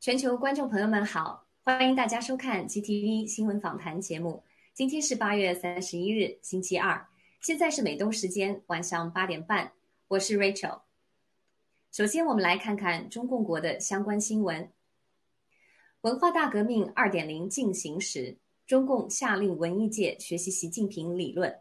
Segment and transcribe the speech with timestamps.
[0.00, 4.42] 全球观众朋友们好，欢迎大家收看 GTV 新闻访谈节目。
[4.72, 7.06] 今天是八月三十一日，星期二，
[7.42, 9.72] 现在是美东时间晚上八点半。
[10.08, 10.80] 我是 Rachel。
[11.92, 14.72] 首先，我们来看看中共国的相关新闻。
[16.00, 21.58] 文化大革命二点零进行时，中共下令文艺界学习习近平理论。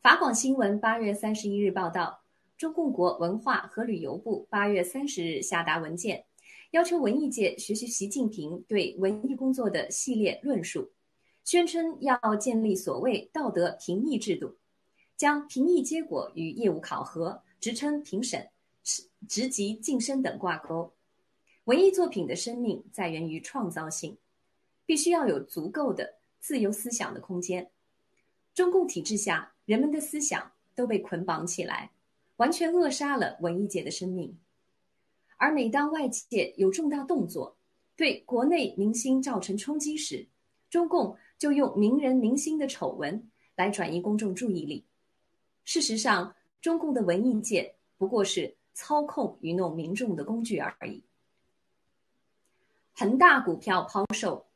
[0.00, 2.24] 法广新闻八月三十一日报道，
[2.58, 6.24] 中共国文化和旅游部八月三十日下达文件。
[6.72, 10.90] 要求文艺界学习习近平对文艺工作的系列论述，
[11.44, 14.56] 宣称要建立所谓道德评议制度，
[15.14, 18.48] 将评议结果与业务考核、职称评审、
[18.82, 20.90] 职职级晋升等挂钩。
[21.64, 24.16] 文艺作品的生命在源于创造性，
[24.86, 27.70] 必须要有足够的自由思想的空间。
[28.54, 31.90] 中共体制下，人们的思想都被捆绑起来，
[32.36, 34.34] 完全扼杀了文艺界的生命。
[35.42, 37.56] 而每当外界有重大动作，
[37.96, 40.24] 对国内明星造成冲击时，
[40.70, 44.86] 中共就用名人明星的丑闻来转移公众注意力。
[45.64, 51.02] 事实上，中共的文艺界不过是操控愚弄民众的工具而已。
[52.94, 54.46] 恒大股票抛售，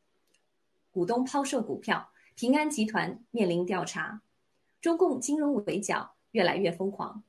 [0.92, 4.22] 股东抛售股票，平安集团面临调查，
[4.80, 7.24] 中共金融围剿越来越疯狂。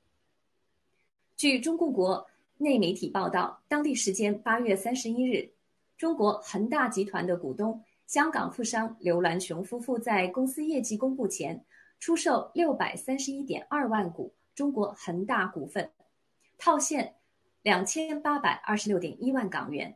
[1.36, 2.30] 据中共国。
[2.60, 5.52] 内媒体报道，当地时间八月三十一日，
[5.96, 11.64] 中国恒大集团的股东、香港富商刘銮雄夫妇在公司业绩公布前，
[12.00, 15.92] 出售六百三十一点二万股中国恒大股份，
[16.58, 17.18] 套现
[17.62, 19.96] 两千八百二十六点一万港元。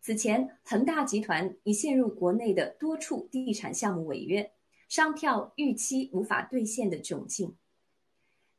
[0.00, 4.50] 此前，恒大集团已陷入国内的多处地产项目违约、
[4.88, 7.56] 商票逾期无法兑现的窘境。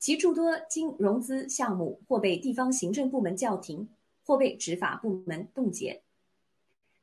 [0.06, 3.90] 其诸多经融资项目或被地方行政部门叫停，
[4.24, 6.04] 或被执法部门冻结。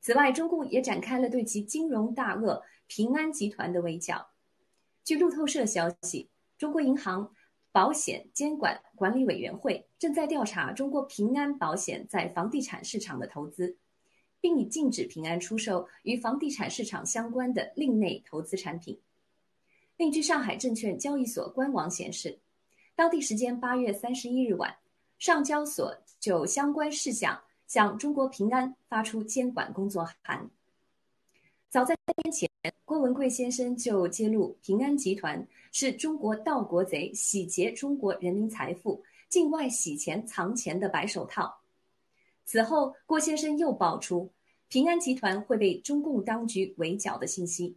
[0.01, 4.29] 此外，中共也展开了对其金融大鳄平安集团的围剿。
[5.03, 7.35] 据路透社消息，中国银行
[7.73, 13.77] 保险监管管理委员会正在调查中国平安保险在房地产市场的投资，
[14.41, 19.01] 并已禁止平安出售与房地产市场相关的另类投资产品。
[19.97, 22.39] 另据上海证券交易所官网显示。
[23.03, 24.73] 当地时间八月三十一日晚，
[25.19, 30.49] 上交所就相关事项向中国平安发出监管工作函。
[31.69, 32.49] 早在三年前，
[32.85, 41.59] 郭文贵先生就揭露平安集团是中国盗国贼、洗劫中国人民财富、境外洗钱藏钱的白手套。
[42.45, 44.31] 此后，郭先生又爆出
[44.69, 47.77] 平安集团会被中共当局围剿的信息。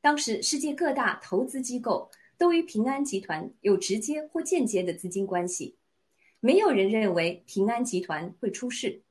[0.00, 2.10] 当时，世界各大投资机构。
[2.38, 5.76] 都与平安集团有直接或间接的资金关系，
[6.40, 9.02] 没有人认为平安集团会出事。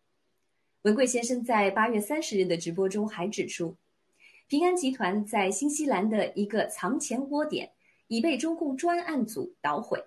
[0.84, 3.76] 文贵先生在八月三十日的直播中还指出，
[4.48, 7.72] 平安集团在新西兰的一个藏钱窝点
[8.08, 10.06] 已被中共专案组捣毁。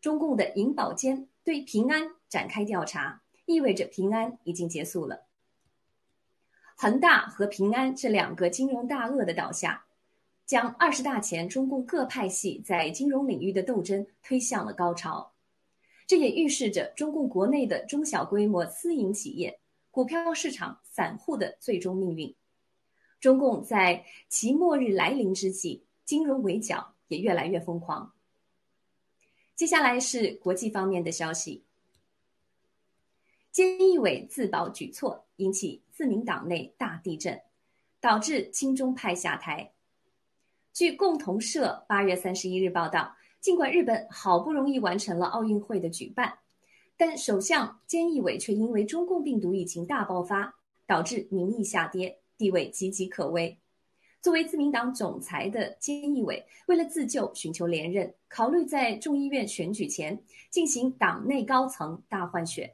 [0.00, 5.26] 中共的银保监对平安展开调查，意味着平安已经结束了。
[6.74, 9.84] 恒大和平安这两个金融大鳄的倒下。
[10.52, 15.32] 将二十大前中共各派系在金融领域的斗争推向了高潮，
[16.06, 19.58] 这也预示着中共国内的中小规模私营企业、
[19.90, 22.36] 股票市场散户的最终命运。
[23.18, 28.12] 中共在其末日来临之际，金融围剿也越来越疯狂。
[29.54, 31.64] 接下来是国际方面的消息：
[33.54, 37.40] 菅义伟自保举措引起自民党内大地震，
[38.02, 39.72] 导致亲中派下台。
[40.72, 46.32] 据共同社八月三十一日报道，尽管日本好不容易完成了奥运会的举办，
[46.96, 50.54] 但首相菅义伟却因为中共病毒疫情大爆发，
[50.86, 53.58] 导致民意下跌，地位岌岌可危。
[54.22, 62.72] 作为自民党总裁的菅义伟，为了自救、寻求连任，考虑在众议院选举前进行党内高层大换血。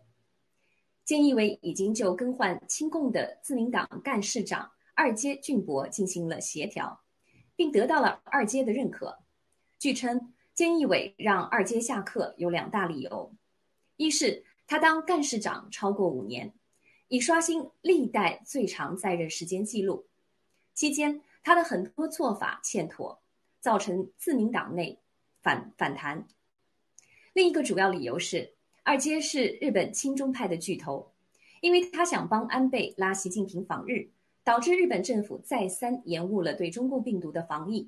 [1.04, 7.00] 菅义伟已经就更换亲共的自民党干事长二阶俊博进行了协调。
[7.58, 9.18] 并得到了二阶的认可。
[9.80, 13.32] 据称，菅义伟让二阶下课有两大理由：
[13.96, 16.54] 一是他当干事长超过五年，
[17.08, 20.04] 已刷新历代最长在任时间记录；
[20.72, 23.20] 期间他的很多做法欠妥，
[23.58, 25.00] 造成自民党内
[25.42, 26.28] 反反弹。
[27.32, 31.10] 另一个主要理由是，二阶是日本亲中派的巨头，
[31.60, 34.10] 因为他想帮安倍拉习近平访日。
[34.48, 37.86] 导致日本政府再三延误了对中共病毒的防疫。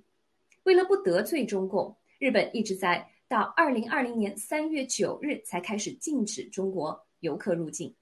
[0.64, 7.94] 为了不得罪中共，日本一直在到二零二零年三月九日才开始禁止中国游客入境，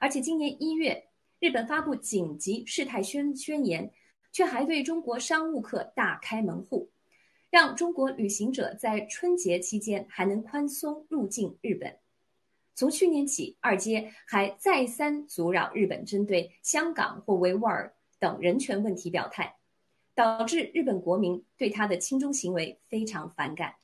[0.00, 1.08] 而且今年一月，
[1.40, 3.90] 日本发布紧急事态宣宣言，
[4.30, 6.88] 却还对中国商务客大开门户，
[7.50, 11.92] 让中国旅行者在春节期间还能宽松入境日本。
[12.76, 17.92] 从去年起，二阶还再三阻扰日本针对香港或维吾尔
[18.24, 19.54] 等人权问题表态，
[20.14, 23.74] 导致日本国民对他的亲中行为非常反感。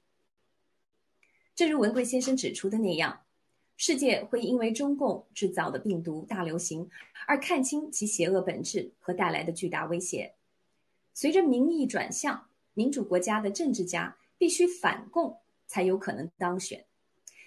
[1.54, 3.20] 正如文贵先生指出的那样，
[3.76, 6.88] 世界会因为中共制造的病毒大流行
[7.26, 10.34] 而看清其邪恶本质和带来的巨大威胁。
[11.12, 16.82] 随着民意转向，民主国家的政治家必须反共才有可能当选。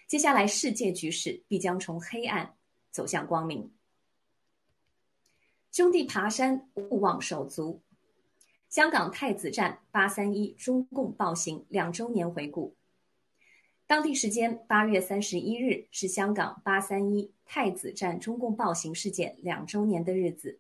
[0.06, 2.54] 接下来，世界局势必将从黑暗
[2.92, 3.72] 走向光明。
[5.74, 7.82] 兄弟爬山，勿忘手足。
[8.70, 12.76] 香港太子站八三一中共暴行两周年回顾。
[13.88, 20.60] 当地时间八月三十一日是香港八三一太子站中共暴行事件两周年的日子。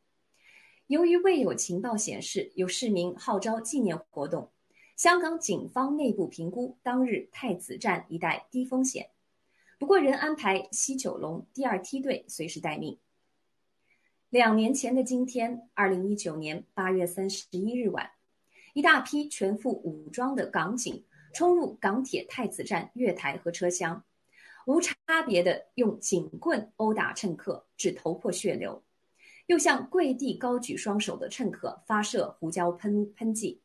[0.88, 4.50] 由于未有情报显示有市民号召纪念活动，
[4.96, 9.12] 香港警方内部评估当日太子站一带低风险。
[9.78, 12.98] 不过，仍安排西九龙第二梯队随时待命。
[14.34, 18.10] 两年前的今天，二零一九年八月三十一日晚，
[18.74, 24.04] 一大批全副武装的港警冲入港铁太子站月台和车厢，
[24.66, 24.96] 无差
[25.28, 28.84] 别的用警棍殴打乘客，致头破血流，
[29.46, 33.62] 又向跪地高举双手的乘客发射胡椒喷喷剂，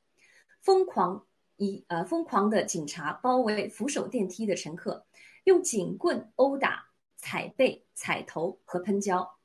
[0.60, 1.24] 疯狂
[1.56, 5.06] 以呃疯狂的警察包围扶手电梯的乘客。
[5.44, 9.37] 用警棍殴打、踩背、踩头和喷胶，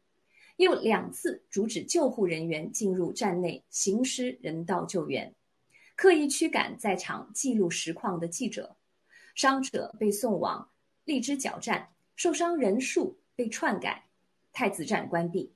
[0.58, 5.34] 又两次阻止救护人员进入站内行施人道救援，
[5.96, 8.76] 刻意驱赶在场记录实况的记者，
[9.36, 10.70] 伤者被送往
[11.06, 14.06] 荔枝角站，受伤人数被篡改，
[14.52, 15.52] 太子站关闭。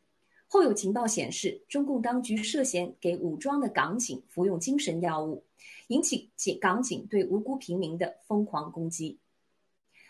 [0.48, 5.44] 后有情报显示，中共当局涉嫌给武装的港警服用精神药物，
[5.88, 9.20] 引起警港警对无辜平民的疯狂攻击。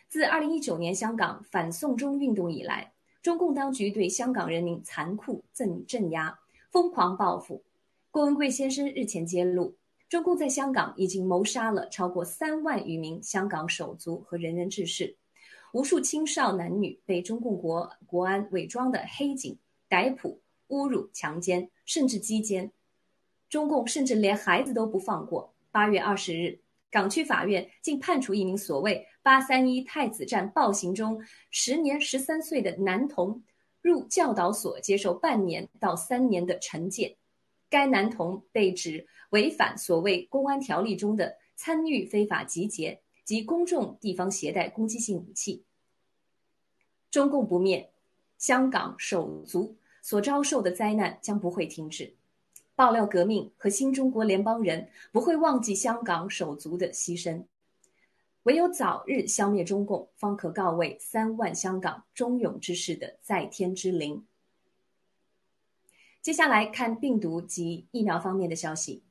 [0.07, 6.39] 自二零一九年香港反送中运动以来，中共当局对香港人民残酷镇镇压、
[6.71, 7.63] 疯狂报复。
[8.11, 9.75] 郭文贵先生日前揭露，
[10.07, 15.17] 中共在香港已经谋杀了超过三万余名香港手足和仁人志士，
[15.73, 19.57] 无数青少男女被中共国国安伪装的黑警
[19.89, 22.71] 逮捕、侮辱、强奸，甚至击奸。
[23.49, 25.53] 中共甚至连孩子都不放过。
[25.71, 26.59] 八月二十日。
[26.89, 33.43] 港区法院竟判处一名所谓“八三一太子站暴行中时年十三岁的男童
[33.81, 37.17] 入教导所接受半年到三年的惩戒。
[37.69, 45.65] 该男童被指违反所谓公安条例中的参与非法集结及公众地方携带攻击性武器。
[47.11, 47.91] 中共不灭，
[48.37, 52.15] 香港手足所遭受的灾难将不会停止。
[52.75, 57.43] 爆料革命和新中国联邦人不会忘记香港手足的牺牲，
[58.47, 64.25] 唯有早日消灭中共，方可告慰三万香港忠勇之士的在天之灵。
[66.21, 69.03] 接下来看病毒及疫苗方面的消息。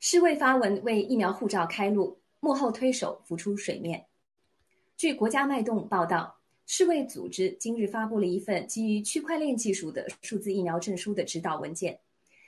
[0.00, 4.06] 世卫发文为疫苗护照开路，幕后推手浮出水面。
[4.96, 6.38] 据国家脉动报道。
[6.64, 12.00] 世卫组织今日发布了一份基于区块链技术的数字疫苗证书的指导文件，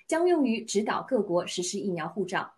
[0.06, 2.53] 将用于指导各国实施疫苗护照。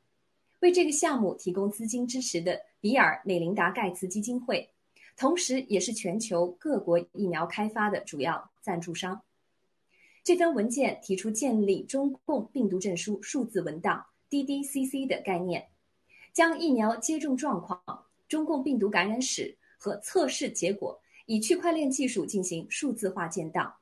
[0.66, 4.68] 为这个项目提供资金支持的比尔·美琳达·盖茨基金会，
[5.16, 9.22] 同时也是全球各国疫苗开发的主要赞助商。
[10.24, 15.64] 这份文件提出建立中共病毒证书数字文档 （DDCC） 的概念，
[16.32, 17.80] 将疫苗接种状况、
[18.28, 21.00] 中共病毒感染史和测试结果。
[21.26, 23.72] 以区块链技术进行数字化建档，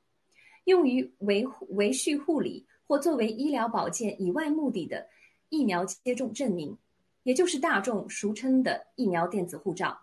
[0.64, 5.06] 用于维护、维续护理或作为医疗保健以外目的的
[5.54, 6.76] 疫苗接种证明，
[7.22, 10.00] 也就是大众俗称的疫苗电子护照。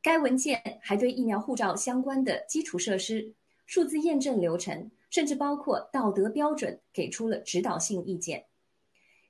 [0.00, 3.34] 该文件还对疫苗护照相关的基础设施、
[3.66, 8.46] 数字验证流程，甚至包括道德标准，给出了指导性意见。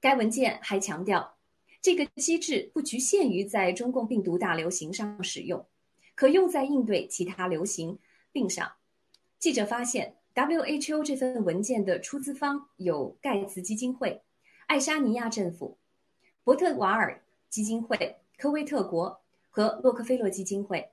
[0.01, 1.37] 该文件还强调，
[1.83, 5.67] 这个机制不局限于在中共病毒大流行上使用。
[6.15, 7.99] 可用在应对其他流行
[8.33, 8.73] 病上。
[9.39, 14.21] 记者发现，WHO 这份文件的出资方有盖茨基金会、
[14.69, 15.79] 爱沙尼亚政府、
[16.45, 20.87] 伯特瓦尔基金会、科威特国和洛克菲勒基金会。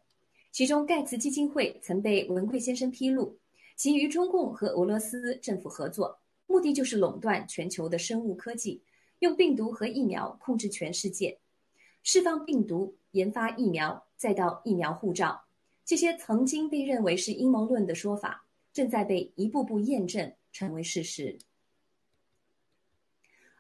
[0.50, 3.38] 其中，盖茨基金会曾被文贵先生披露，
[3.76, 6.18] 其与中共和俄罗斯政府合作，
[6.48, 8.82] 目的就是垄断全球的生物科技，
[9.20, 11.38] 用病毒和疫苗控制全世界，
[12.02, 14.06] 释放病毒，研发疫苗。
[14.16, 15.44] 再到疫苗护照，
[15.84, 21.38] 这些曾经被认为是阴谋论的说法，正在被一步步验证，成为事实。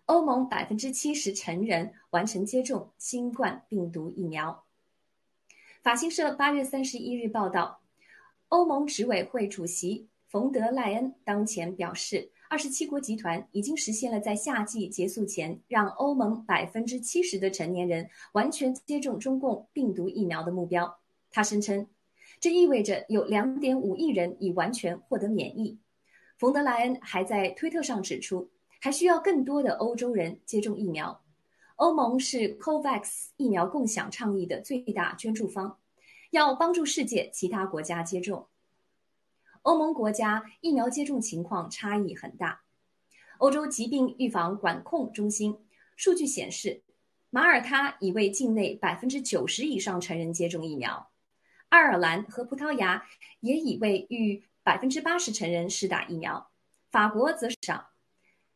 [0.06, 4.64] 欧盟百分之七十成人完成接种新冠病毒疫苗。
[5.82, 7.82] 法新社八月三十一日报道，
[8.50, 12.32] 欧盟执委会主席冯德莱恩当前表示。
[12.48, 21.00] 二十七国集团已经实现了在夏季结束前让欧盟百分之七十的成年人完全接种中共病毒疫苗的目标。
[21.32, 21.88] 他声称，
[22.40, 25.80] 这意味着有两点五亿人已完全获得免疫。
[26.38, 28.52] 冯德莱恩还在推特上指出，
[28.86, 31.24] 还需要更多的欧洲人接种疫苗。
[31.78, 35.80] 欧盟是 COVAX 疫苗共享倡议的最大捐助方，
[36.30, 38.48] 要帮助世界其他国家接种。
[39.64, 42.62] 欧盟国家疫苗接种情况差异很大。
[43.40, 45.58] 欧洲疾病预防管控中心
[45.96, 46.84] 数据显示，
[47.32, 51.10] 马耳他已为境内百分之九十以上成人接种疫苗，
[51.70, 53.04] 爱尔兰和葡萄牙
[53.40, 56.52] 也已为逾百分之八十成人施打疫苗，
[56.92, 57.90] 法国则少。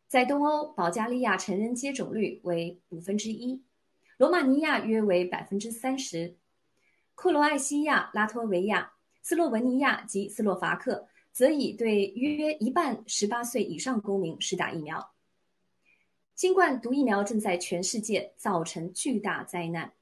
[0.09, 3.61] 在东欧，保加利亚成人接种率为五分之一，
[4.17, 6.35] 罗马尼亚约为百分之三十，
[7.13, 8.91] 克罗埃西亚、拉脱维亚。
[9.21, 15.11] 斯洛文尼亚及斯洛伐克则已对约一半十八岁以上公民施打疫苗。
[16.33, 19.93] 新冠毒疫苗正在全世界造成巨大灾难，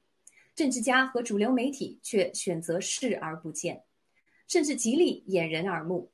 [0.54, 3.84] 政治家和主流媒体却选择视而不见，
[4.46, 6.10] 甚至极力掩人耳目。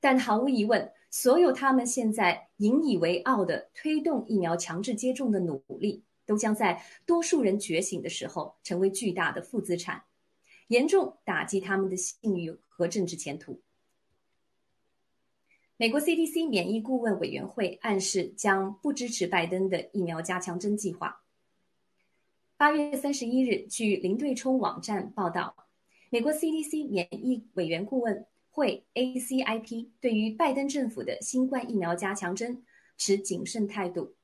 [0.00, 10.04] 但毫无疑问，所有他们现在引以为傲的推动疫苗强制接种的努力，都将在多数人觉醒的时候成为巨大的负资产。
[10.68, 13.58] 严重打击他们的信誉和政治前途。
[15.78, 21.22] 美国 CDC 免疫顾问委员会暗示将不支持拜登的疫苗加强针计划。
[22.58, 25.56] 八月三十一日，据零对冲网站报道，
[26.10, 28.26] 美国 CDC 免疫委员顾问
[28.56, 32.64] 会 （ACIP） 对于拜登政府的新冠疫苗加强针
[32.96, 34.14] 持谨慎态度，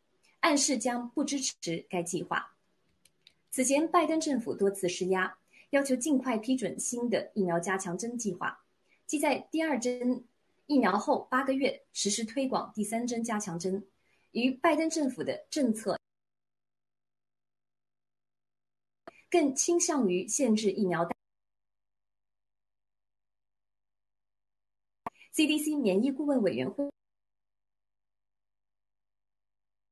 [0.40, 2.56] 暗示将不支持该计划。
[3.50, 5.36] 此前，拜登政府多次施压。
[5.68, 8.58] 要求尽快批准新的疫苗加强针计划，
[9.06, 10.24] 即在第二针
[10.64, 13.86] 疫苗后八个月实施推广第三针加强针。
[14.30, 15.98] 与拜登政府的政策
[19.28, 21.06] 更倾向于限制疫苗。
[25.34, 26.92] CDC 免疫顾问委员会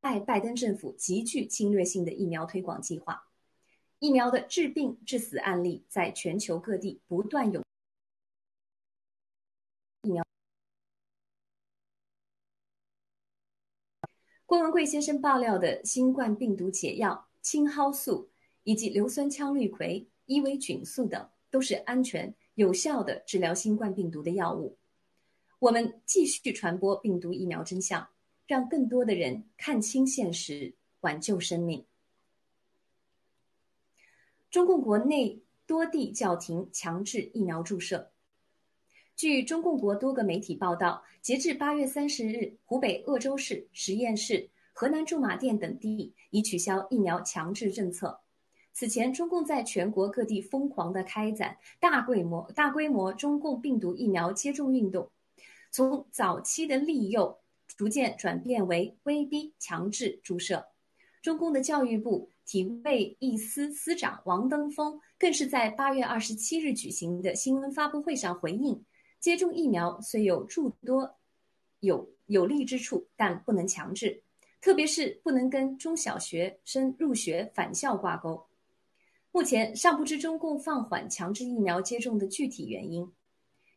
[0.02, 3.26] 爱拜登政府极具侵略性的疫苗推广计划。
[4.00, 7.62] 疫苗的致病致死案例在全球各地不断涌。
[10.02, 10.22] 疫苗。
[14.44, 18.30] 郭文贵先生爆料的新冠病毒解药青蒿素
[18.64, 24.76] 以及硫酸羟氯喹、伊维菌素等，都是安全有效的治疗新冠病毒的药物。
[25.60, 28.08] 我们继续传播病毒疫苗真相，
[28.46, 31.84] 让更多的人看清现实，挽救生命。
[34.50, 38.10] 中共国内多地叫停强制疫苗注射。
[39.14, 48.18] 据中共国多个媒体报道，截至八月三十日，湖北鄂州市、十堰市、河南驻马店等地已取消疫苗强制政策。
[48.72, 55.10] 此前，中共在全国各地疯狂的开展大规模、大规模中共病毒疫苗接种运动，
[55.70, 60.66] 从早期的利诱，逐渐转变为威逼强制注射。
[61.22, 62.30] 中共的教育部。
[62.46, 68.84] 体卫一司司长王登峰更是在八月二十七日举行的新闻发布会上回应：
[69.20, 71.14] 接种疫苗虽有诸多
[71.78, 74.24] 有有利之处，但不能强制，
[74.60, 78.44] 特别是不能跟中小学生入学返校挂钩。
[79.30, 83.08] 目前尚不知中共放缓强制疫苗接种的具体原因。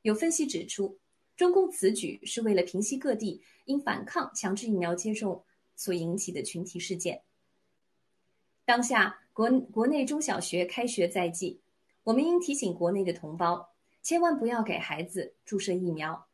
[0.01, 0.97] 有分析指出，
[1.35, 5.43] 中共此举是为了平息各地因反抗强制疫苗接种
[5.75, 7.23] 所引起的群体事件。
[8.65, 11.59] 当下国国内中小学开学在即，
[12.03, 16.27] 我们应提醒国内的同胞，千万不要给孩子注射疫苗。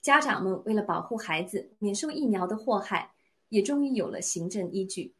[0.00, 3.12] 家长们为了保护孩子免受疫苗的祸害，
[3.48, 5.14] 也终于有了行政依据。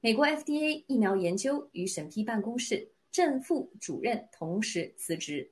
[0.00, 5.50] 美国 FDA 疫苗研究与审批办公室正副主任同时辞职。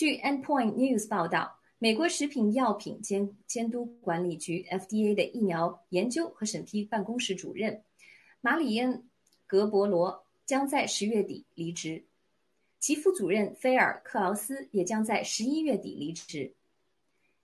[0.00, 1.58] 据 Endpoint News 报道。
[1.78, 7.82] 美国食品药品监监督管理局 （FDA） 的疫苗研究和审批办公室主任
[8.40, 8.94] 马里恩·
[9.46, 12.02] 格伯罗将在十月底离职，
[12.78, 16.54] 其副主任菲尔·克劳斯也将在十一月底离职。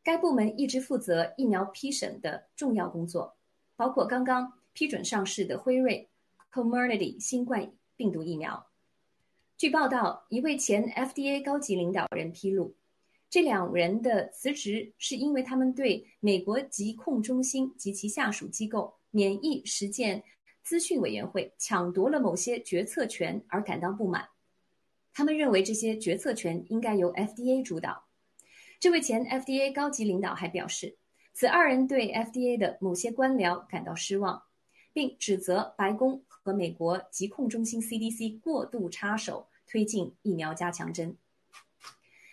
[0.03, 3.37] 该部门一直负责疫苗批审的重要工作，
[3.77, 6.09] 包括刚刚批准上市的辉瑞
[6.51, 8.67] （Comirnaty） 新冠病毒疫苗。
[9.59, 12.77] 据报道，一位前 FDA 高级领导人披露，
[13.31, 20.23] 这两人的辞职是因为他们对美国疾控中心及其下属机构免疫实践
[20.63, 24.29] 资讯委员会抢夺了某些决策权而感到不满。
[25.15, 28.05] 他们认为这些决策权应该由 FDA 主导。
[28.79, 30.99] 这位前 FDA 高级领导还表示，
[31.33, 34.43] 此二人对 FDA 的某些官僚感到失望，
[34.93, 36.26] 并指责白宫。
[36.47, 41.17] 和美国疾控中心 CDC 过度插手推进疫苗加强针。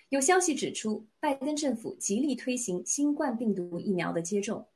[0.10, 4.68] 有消息指出，拜登政府极力推行新冠病毒疫苗的接种，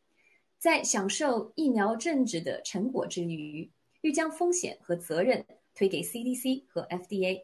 [0.57, 3.69] 在享受疫苗政治的成果之余，
[4.01, 5.45] 欲将风险和责任
[5.75, 7.43] 推给 CDC 和 FDA。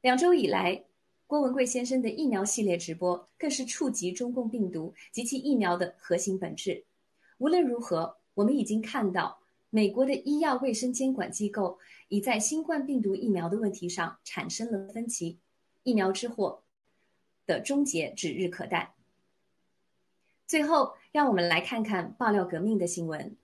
[0.00, 0.86] 两周以来，
[1.26, 6.86] 郭文贵先生的疫苗系列直播更是触及中共病毒及其疫苗的核心本质。
[7.36, 9.39] 无论如何，我们已经看到。
[9.70, 11.78] 美国的医药卫生监管机构
[12.08, 15.38] 已在新冠病毒疫苗的问题上产生了分歧，
[15.84, 16.64] 疫苗之祸
[17.46, 18.94] 的终结指日可待。
[20.44, 23.36] 最后，让我们来看看爆料革命的新闻。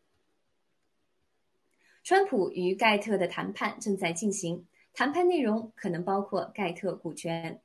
[2.03, 7.61] 川普与盖特的谈判正在进行，谈判内容可能包括盖特股权。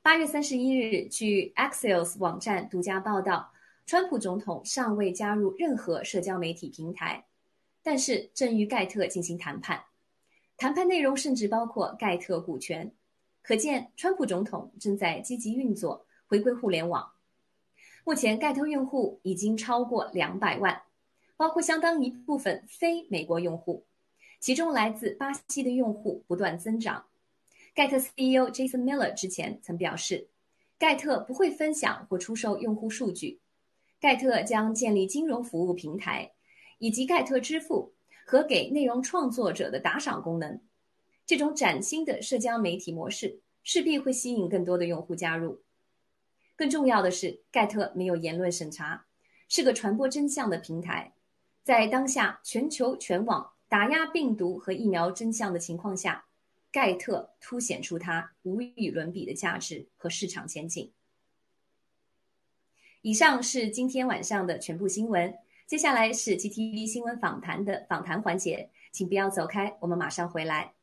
[0.00, 3.52] 八月三十一日，据 Axios 网站独家报道，
[3.84, 7.26] 川普总统尚未加入任何社交媒体平台。
[7.82, 9.84] 但是正与盖特进行谈判，
[10.56, 12.94] 谈判内容甚至包括盖特股权，
[13.42, 17.12] 可见川普总统正在积极运作，回归互联网。
[18.04, 20.82] 目前盖特用户已经超过两百万，
[21.36, 23.84] 包括相当一部分非美国用户，
[24.38, 27.06] 其中来自巴西的用户不断增长。
[27.74, 30.28] 盖特 CEO Jason Miller 之前曾表示，
[30.78, 33.40] 盖特不会分享或出售用户数据，
[34.00, 36.32] 盖特将建立金融服务平台。
[36.82, 37.94] 以及盖特支付
[38.26, 40.60] 和给内容创作者的打赏功能，
[41.24, 45.62] 这种崭新的社交媒体模式势必会吸引更多的用户加入。
[46.56, 49.06] 更重要的是，盖特没有言论审查，
[49.48, 51.14] 是个传播真相的平台。
[51.62, 56.24] 在当下全球全网打压病毒和疫苗真相的情况下，
[56.72, 60.90] 盖特凸显出它无与伦比的价值和市场前景。
[63.02, 65.32] 以上是今天晚上的全部新闻。
[65.72, 70.74] 接下来是 GTV 新闻访谈的访谈环节，请不要走开，我们马上回来。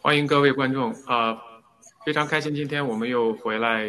[0.00, 1.36] 欢迎各位观众啊，
[2.04, 3.88] 非常开心，今天我们又回来，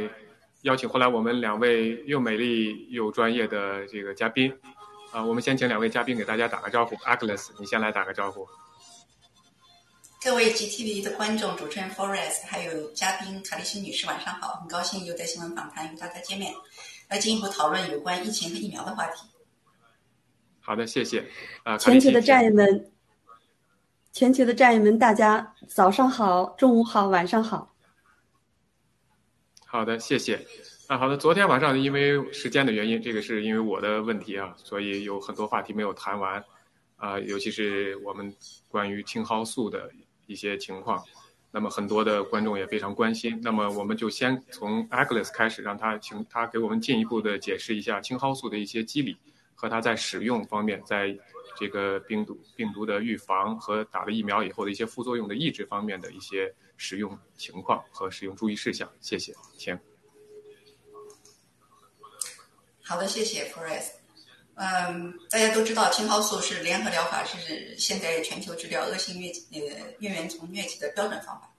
[0.63, 4.51] 邀请回来我们两位又美丽又专业的这个嘉宾。
[5.17, 6.95] 啊，我们先请两位嘉宾给大家打个招呼。
[6.97, 8.47] Agnes，你先来打个招呼。
[10.21, 14.59] 各位 GTV 的观众、主持人 Forest，还有嘉宾卡丽西女士，晚上好！
[14.59, 16.53] 很高兴又在新闻访谈与大家见面，
[17.07, 19.25] 来进一步讨论有关疫情和疫苗的话题。
[20.59, 21.27] 好的，谢谢。
[21.63, 22.91] 啊，全球的战友们，
[24.13, 27.73] 全球的战友们，大家早上好，中午好，晚上好。
[29.65, 30.45] 好的，谢谢。
[30.87, 31.17] 啊，好的。
[31.17, 36.41] 昨天晚上因为时间的原因，这个是因为我的问题啊，所以有很多话题没有谈完，
[36.95, 38.33] 啊，尤其是我们
[38.69, 39.91] 关于青蒿素的
[40.27, 41.03] 一些情况，
[41.51, 43.37] 那么很多的观众也非常关心。
[43.43, 49.17] 那么我们就先从 Agnes 开始，让他请他给我们进一步的解释一下青蒿素的一些机理
[49.55, 51.13] 和它在使用方面，在
[51.59, 58.89] 这个病毒病毒的预防和打了疫苗以后的一些副作用的抑制方面的一些使用情况和使用注意事项。
[59.01, 59.77] 谢谢，请。
[62.87, 63.89] 好的，谢谢 Forest。
[64.55, 71.53] 嗯，大家都知道青蒿素是联合疗法，是现在全球治疗恶性疟疾呃疟原虫疟疾的标准方法。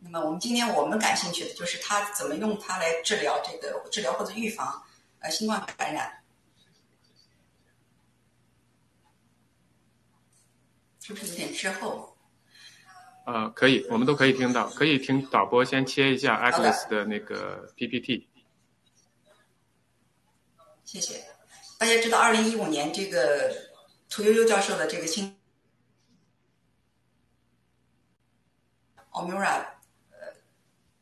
[0.00, 4.82] 那么我们今天我们感兴趣的就是它怎么用它来治疗这个治疗或者预防
[5.20, 6.10] 呃新冠感染，
[11.00, 12.16] 是不是有点滞后？
[13.26, 18.26] 啊，可以，我们都可以听到，可以听导播先切一下 Agnes 的那个 PPT。
[20.84, 21.24] 谢谢。
[21.78, 23.52] 大家知道，二零一五年这个
[24.08, 25.36] 屠呦呦教授的这个新
[29.10, 29.64] Omura，
[30.10, 30.18] 呃，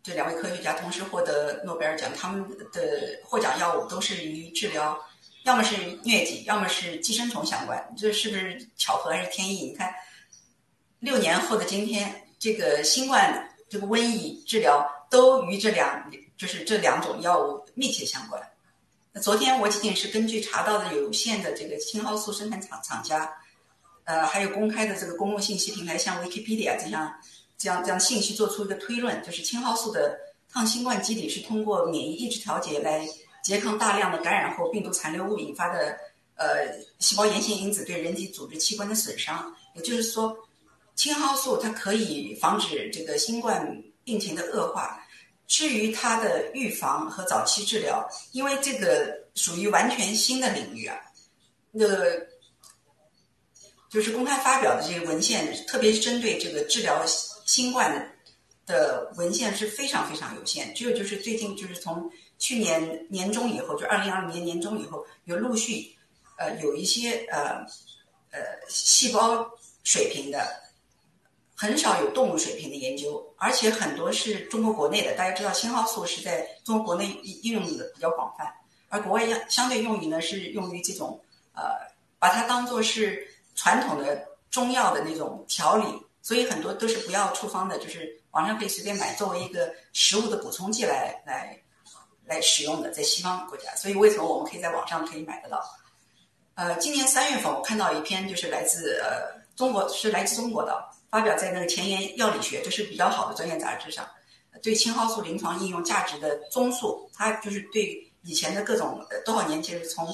[0.02, 4.98] 这两位科学家同时获得诺贝尔奖，他们的获奖药物都是与治疗，
[5.44, 7.94] 要么是疟疾，要么是寄生虫相关。
[7.96, 9.66] 这是不是巧合还是天意？
[9.66, 9.94] 你看，
[11.00, 18.51] 六年后的今天，这个新冠这个瘟疫治疗都与这两就是这两种药物密切相关。
[19.14, 23.30] 那昨天我仅仅是根据查到的有限的这个青蒿素生产厂厂家，
[24.04, 27.12] 呃，还有公开的这个公共信息平台，像 Wikipedia 这样
[27.58, 30.18] 这样这样信息做出一个推论，就是青蒿素的
[30.50, 33.06] 抗新冠机理是通过免疫抑制调节来
[33.44, 35.94] 拮抗大量的感染后病毒残留物引发的
[36.36, 39.54] 呃细胞炎性因子对人体组织器官的损伤。
[39.74, 40.34] 也就是说，
[40.94, 45.01] 青蒿素它可以防止这个新冠病情的恶化。
[45.46, 50.96] 至于它的预防和早期治疗，因为这个属于完全新的领域啊，
[51.70, 51.86] 那
[53.90, 57.04] 就是公开发表的这个文献，特别是针对这个治疗
[57.44, 58.10] 新冠
[58.66, 60.72] 的文献是非常非常有限。
[60.74, 65.94] 只有就是最近就是从去年年中以后，就二零二零年年中以后，有陆续
[66.38, 67.58] 呃有一些呃
[68.30, 69.46] 呃细胞
[69.84, 70.62] 水平的。
[71.62, 75.14] 很少有动物水平的研究，而且很多是中国国内的。
[75.16, 78.52] 大家知道青蒿素是在中国国内应用的比较广泛，
[78.88, 81.20] 而国外相相对用于呢是用于这种
[81.54, 81.62] 呃，
[82.18, 85.84] 把它当做是传统的中药的那种调理，
[86.20, 91.56] 所以很多都是不要处方的，就是网上可以随便买，作为一个食物的补充剂来来
[92.24, 93.72] 来使用的，在西方国家。
[93.76, 95.64] 所以为什么我们可以在网上可以买得到？
[96.56, 100.90] 呃，今年三月份我看到一篇就是来自呃中国，是来自中国的。
[101.12, 104.08] 发表在那个前沿药理学，这是比较好的专业杂志上，
[104.62, 110.08] 对青蒿素临床应用价值的综述，它就是对以前的各种呃多少年，其实从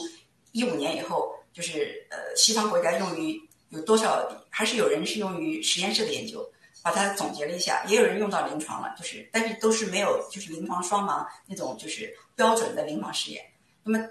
[0.51, 6.45] 一五年以后，就是呃西方国家用于有多少，还是有人是用于实验室的研究，
[6.83, 13.45] 把它总结了一下，也有人用到临床了，就是但是都是没有就是临床双盲那种就是标准的临床试验，
[13.85, 14.05] 那么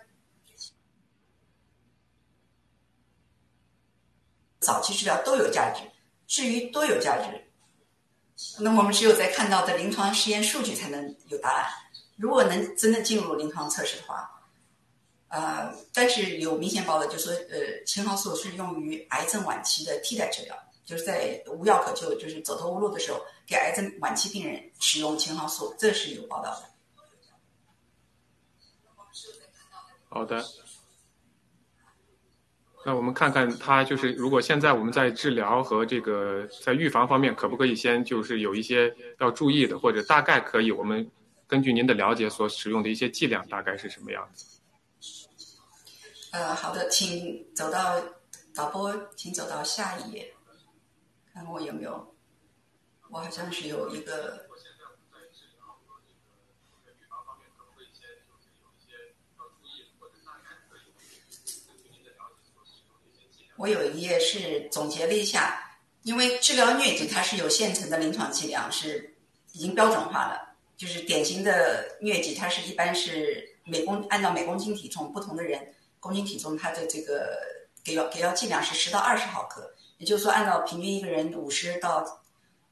[4.61, 5.81] 早期治疗都有价值。
[6.27, 11.65] 至于多有价值，那我们只有在看到的临床实验数据才能有答案。
[12.17, 14.29] 如果能真的进入临床测试的话，
[15.29, 26.69] 呃，但是有明显报道就说，呃，青蒿素是用于癌症晚期的替代治疗，就是在无药可救，就是走投无路的时候，给癌症晚期病人使用青蒿素，这是有报道的。
[30.09, 30.43] 好的。
[32.87, 41.05] 那我们看看它就是，如果现在我们在治疗和这个在预防方面，可不可以先就是有一些要注意的，或者大概可以，我们
[41.47, 44.61] 根据您的了解所使用的一些剂量大概是什么样子？
[46.31, 48.01] 呃，好的，请走到
[48.55, 50.33] 导播，请走到下一页，
[51.33, 52.15] 看我有没有，
[53.09, 54.46] 我好像是有一个。
[63.57, 65.59] 我有一页是总结了一下，
[66.03, 69.15] 因为治疗疟疾它是有现成的临床剂量，是
[69.51, 70.55] 已经标准化了。
[70.77, 77.35] 就是典型的疟疾，它是一般是每公按照每公斤体重，不同的人公斤体重，它的这个
[77.83, 79.73] 给药给药剂量是十到二十毫克。
[79.97, 82.21] 也就是说，按照平均一个人五十到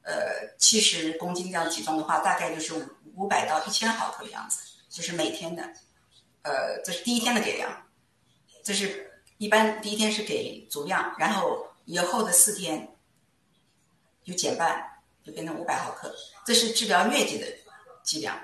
[0.02, 2.84] 呃七十公斤这样体重的话，大概就是五
[3.16, 5.64] 五百到一千毫克的样子，就是每天的。
[6.42, 7.68] 呃，这是第一天的给量，
[8.62, 9.05] 这是。
[9.38, 12.96] 一般第一天是给足量，然后以后的四天
[14.24, 14.82] 就减半，
[15.24, 16.14] 就变成五百毫克。
[16.44, 17.46] 这是治疗疟疾的
[18.02, 18.38] 剂量。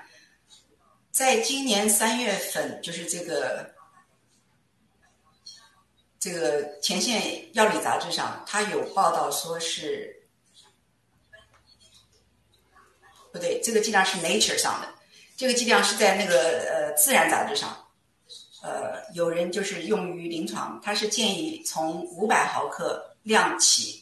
[1.11, 3.73] 在今年三月份，就是这个
[6.19, 10.23] 这个前线药理杂志上，它有报道说是
[13.31, 14.93] 不对，这个剂量是 Nature 上的，
[15.35, 17.82] 这个剂量是在那个呃自然杂志上。
[18.63, 24.01] 呃，有人就是用于临床，他是建议从五百毫克量起，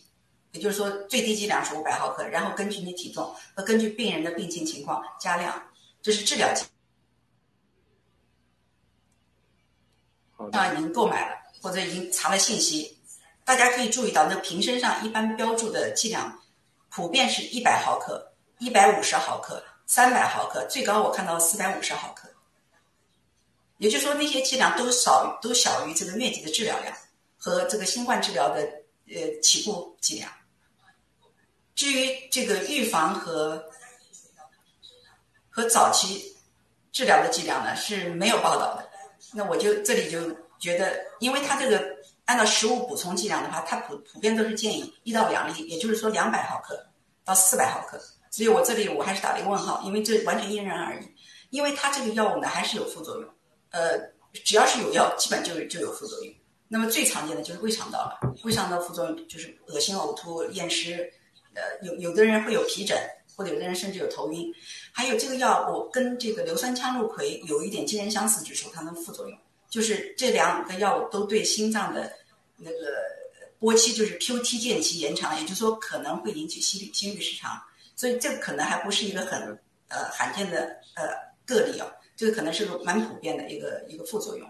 [0.52, 5.60] 也就是说最低剂量是五百毫克，然后根据你体重和根据病人的病情情况加量，
[6.00, 6.64] 这是治疗剂。
[10.52, 12.96] 那已经购买了或者已经查了信息，
[13.44, 16.40] 大家可以注意到，那瓶身上一般标注的剂量，
[16.90, 22.31] 普遍是一百毫克、一百五十毫克、三百毫克，最高我看到四百五十毫克。
[23.82, 26.96] 也就是说，那些剂量都少都小于这个疟疾的治疗量
[27.36, 28.62] 和这个新冠治疗的
[29.08, 30.32] 呃起步剂量。
[31.74, 33.66] 至于这个预防和
[35.50, 36.38] 和早期
[36.92, 38.88] 治疗的剂量呢，是没有报道的。
[39.34, 41.84] 那我就这里就觉得，因为它这个
[42.26, 46.80] 按照食物补充剂量的话，它普普遍都是建议一到两粒，也就是说两百毫克
[47.26, 48.00] 到四百毫克。
[48.30, 51.16] 所以我这里我还是打了一个问号，因为这完全因人而异。
[51.50, 53.28] 因为它这个药物呢，还是有副作用。
[53.72, 54.00] 呃，
[54.46, 56.34] 只要是有药，基本就就有副作用。
[56.68, 61.12] 那么最常见的就是胃肠道了，胃肠道副作用就是恶心、呕吐、厌食。
[61.54, 62.98] 呃，有有的人会有皮疹，
[63.36, 64.50] 或者有的人甚至有头晕。
[64.94, 69.38] 还有这个药，我跟这个硫酸羟氯喹有一点惊人相似之处，它的副作用
[69.70, 72.14] 就是这两个药物都对心脏的
[72.56, 72.78] 那个
[73.60, 77.62] 波期，就是 QT 间期延长，也就是说可能会引起心律心律失常。
[77.98, 79.42] 所以这可能还不是一个很
[79.90, 81.10] 呃罕见的呃
[81.46, 81.88] 个例啊，
[82.22, 84.48] 这个可能是个蛮普遍的一个一个副作用。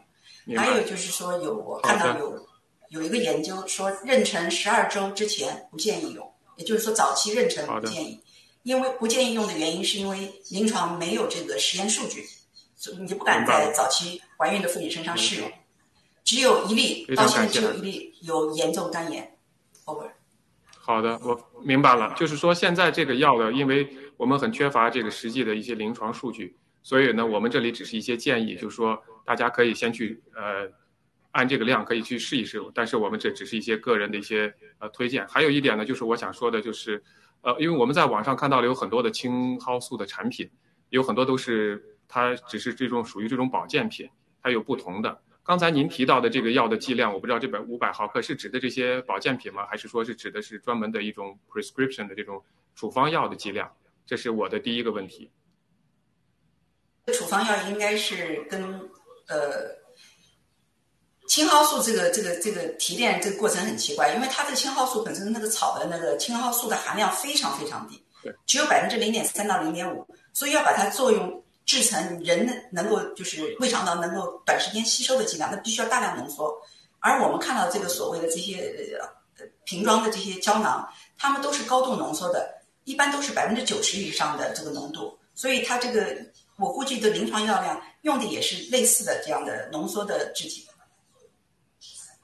[0.57, 2.45] 还有就是说有我看到有
[2.89, 8.21] 有一个研究说，妊娠十二周之前不建议用，也就是说早期妊娠不建议，
[8.63, 12.25] 因为不建议用的原因是因为临床没有这个实验数据，
[12.75, 15.49] 所以你就不敢在早期怀孕的妇女身上试用。
[16.25, 19.37] 只有一例，到现在只有一例有严重肝炎
[19.85, 20.11] ，over。
[20.77, 22.13] 好的，我明白了。
[22.17, 30.69] 就是说，现在这个药的，因为我们很缺乏这个实际的一些临床数据，所以呢，我们这里只是一些建议，就是说大家可以先去呃
[31.31, 35.27] 按这个量可以去试一试，但是我们这只是一些个人的一些呃推荐。
[35.27, 37.01] 还有一点呢，就是我想说的，就是
[37.41, 40.49] 呃，因为我们在网上看到了有很多的青蒿素的产品，
[40.89, 44.09] 有很多都是它只是这种属于这种保健品，
[44.41, 45.21] 它有不同的。
[45.43, 49.65] 刚才您提到的这个药的剂量，我不知道这本五百毫克是指的这些保健品吗？
[49.65, 52.43] 还是说是指的是专门的一种 prescription 的这种
[52.75, 53.71] 处方药的剂量？
[54.05, 55.31] 这是我的第一个问题。
[57.07, 58.61] 处方药应该是跟
[59.27, 59.79] 呃
[61.27, 68.03] 青蒿素这个这个这个提炼这个过程很奇怪，因为它的青蒿素本身那个草的那个青蒿素的含量非常非常低，
[68.45, 76.53] 只有百分之零点三到零点五，所以要把它作用制成人能够就是胃肠道能够短时间吸收的剂量，那必须要大量浓缩。
[76.99, 78.93] 而我们看到这个所谓的这些
[79.39, 80.87] 呃瓶装的这些胶囊，
[81.17, 86.15] 它们都是高度浓缩的，一般都是百分之九十以上的这个浓度，所以它这个
[86.61, 90.67] 我估计的临床药量用的也是类似的这样的浓缩的制剂。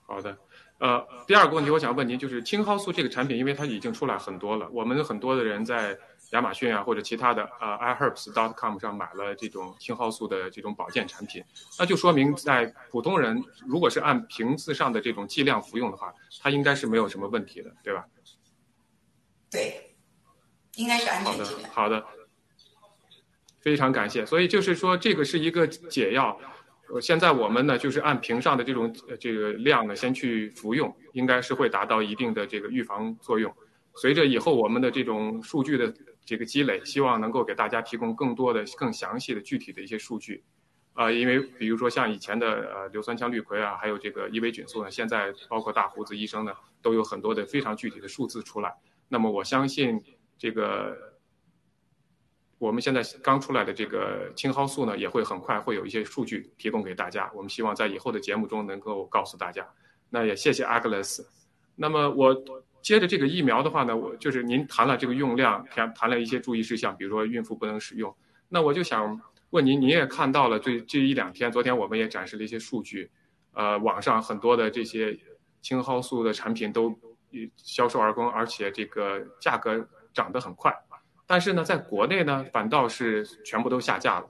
[0.05, 0.37] 好的，
[0.77, 5.97] 呃，第二个问题我想问您，就是青蒿素这个产品，因为它已经出来很多了，我们很多的人在
[6.31, 11.43] 亚马逊啊或者其他的呃 iherbs.com 上买了这种青蒿素的这种保健产品，
[11.79, 18.05] 那就说明在普通人如果是按瓶子上的这种剂量服用的话，它应该是没有什么问题的，对吧？
[19.49, 19.95] 对，
[20.75, 22.05] 应该是安好的全剂量。，好的，
[23.67, 24.25] 非常感谢。
[24.25, 26.39] 所以就是说，这个是一个解药。
[26.89, 33.53] 呃，现在我们呢，就是按瓶上的这种这个量呢，先去服用，应该是会达到一定的这个预防作用。
[33.93, 40.41] 随着以后我们的这种数据的这个积累，希望能够给大家提供更多的、更详细的、具体的一些数据。
[40.93, 48.73] 啊、因为比如说像以前的呃硫酸羟氯喹啊，还有这个伊维菌素呢，现在包括大胡子医生呢，都有很多的非常具体的数字出来。
[49.09, 50.01] 那么我相信
[50.37, 50.95] 这个
[52.59, 57.31] 我们现在刚出来的这个青蒿素呢，也会很快会有一些数据提供给大家。
[57.35, 59.67] 我们希望在以后的节目中能够告诉大家。
[60.09, 61.23] 那也谢谢 Agnes。
[61.75, 62.35] 那么我
[62.81, 68.15] 接着这个疫苗的话呢，我就是您谈了这个用量，谈谈了一些注意事项，比如说孕妇不能使用。
[68.49, 73.11] 那我就想问您，您也看到了这这一两天，昨天我们也展示了一些数据，
[73.53, 75.19] 呃，网上很多的这些
[75.61, 76.97] 青蒿素的产品都
[77.57, 80.73] 销售而光，而且这个价格涨得很快。
[81.27, 84.29] 但是呢，在国内呢，反倒是全部都下架了。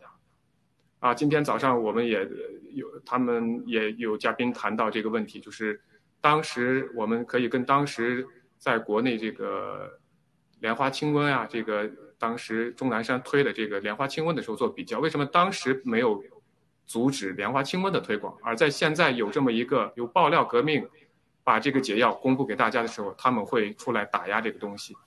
[0.99, 2.27] 啊，今天早上我们也
[2.73, 5.79] 有，他们也有嘉宾谈到这个问题，就是
[6.19, 9.99] 当时我们可以跟当时在国内这个
[10.59, 16.23] 莲花清瘟啊，这个当时钟南山推的这个莲花清瘟的时候做比较，为什么当时没有
[16.87, 20.83] 阻止莲花清瘟的推广，而在现在有这么一个有爆料革命，
[21.43, 24.97] 把这个解药公布给大家的时候，他们会出来打压这个东西，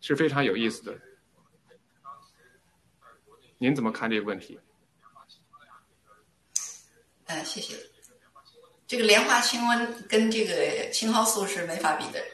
[0.00, 0.98] 是非常有意思的。
[3.62, 4.58] 您怎么看这个问题？
[7.26, 7.74] 嗯，谢谢。
[8.86, 12.24] 这个莲花清瘟跟这个青蒿素是没法比的。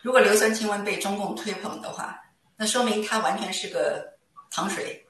[0.00, 2.18] 如果硫酸氢瘟被中共推捧的话，
[2.56, 4.16] 那说明它完全是个
[4.50, 5.06] 糖水，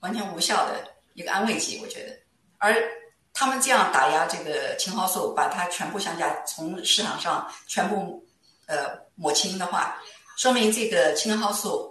[0.00, 0.84] 完全无效的
[1.14, 2.18] 一个安慰剂，我觉得。
[2.58, 2.74] 而
[3.32, 8.26] 他们这样打压这个青蒿素，把它全部降价，从市场上全部
[8.66, 9.96] 呃抹清的话，
[10.36, 11.88] 说明这个青蒿素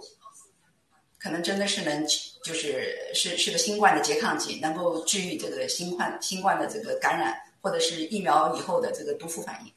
[1.22, 2.06] 可能真的是能，
[2.42, 9.72] 就是是是个新冠的拮抗剂，能够治愈这个新冠新冠的这个感染，或者是疫苗以后的这个毒副反应。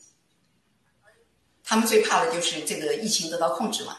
[1.65, 3.97] 他们最怕的就是这个疫情得到控制嘛。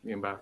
[0.00, 0.36] 明白。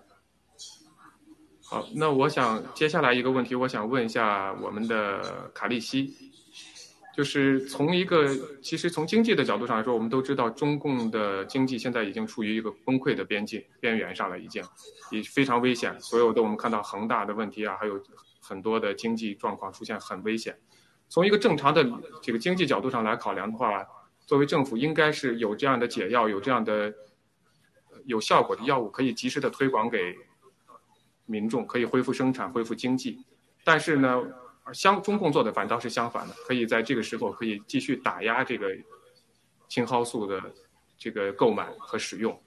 [1.63, 6.15] 好，那我想接下来一个问题，我想问一下我们的卡利西，
[7.15, 8.27] 就是从一个
[8.61, 14.61] 其实从经济的角度上来说，我们都知道中共的经济现在已经处于一个崩溃的边境边缘上了，已经
[15.11, 15.97] 也非常危险。
[16.01, 18.03] 所有的我们看到恒大的问题啊，还有
[18.41, 20.57] 很多的经济状况出现很危险。
[21.07, 21.87] 从一个正常的
[22.21, 23.85] 这个经济角度上来考量的话，
[24.25, 26.93] 作为政府应该是有这样的解药，有这样的
[28.05, 30.15] 有效果的药物，可以及时的推广给
[31.25, 33.23] 民众，可以恢复生产、恢复经济。
[33.63, 34.21] 但是呢，
[34.65, 38.67] 而相中共做的反倒是相反的，可以在这个时候可以继续打压这个
[39.69, 40.41] 青蒿素的
[40.97, 42.37] 这个购买和使用。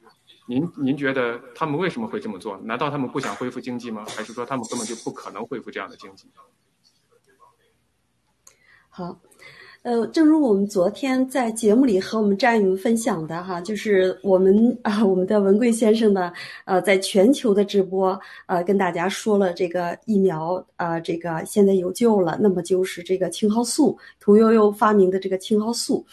[0.47, 2.59] 您您觉得他们为什么会这么做？
[2.59, 4.05] 难道他们不想恢复经济吗？
[4.09, 6.29] 还是说他们根本就不可能恢复这样的经济？
[8.89, 9.21] 好。
[9.89, 16.31] 呃，正如我们昨天在节目里和我们战友们分享的哈，就是我们啊，我们的文贵先生呢，
[16.67, 26.05] 呃，在全球的直播，呃，跟大家说了这个疫苗啊，这个现在有救了，那么就是这个青蒿素，屠呦呦发明的这个青蒿素。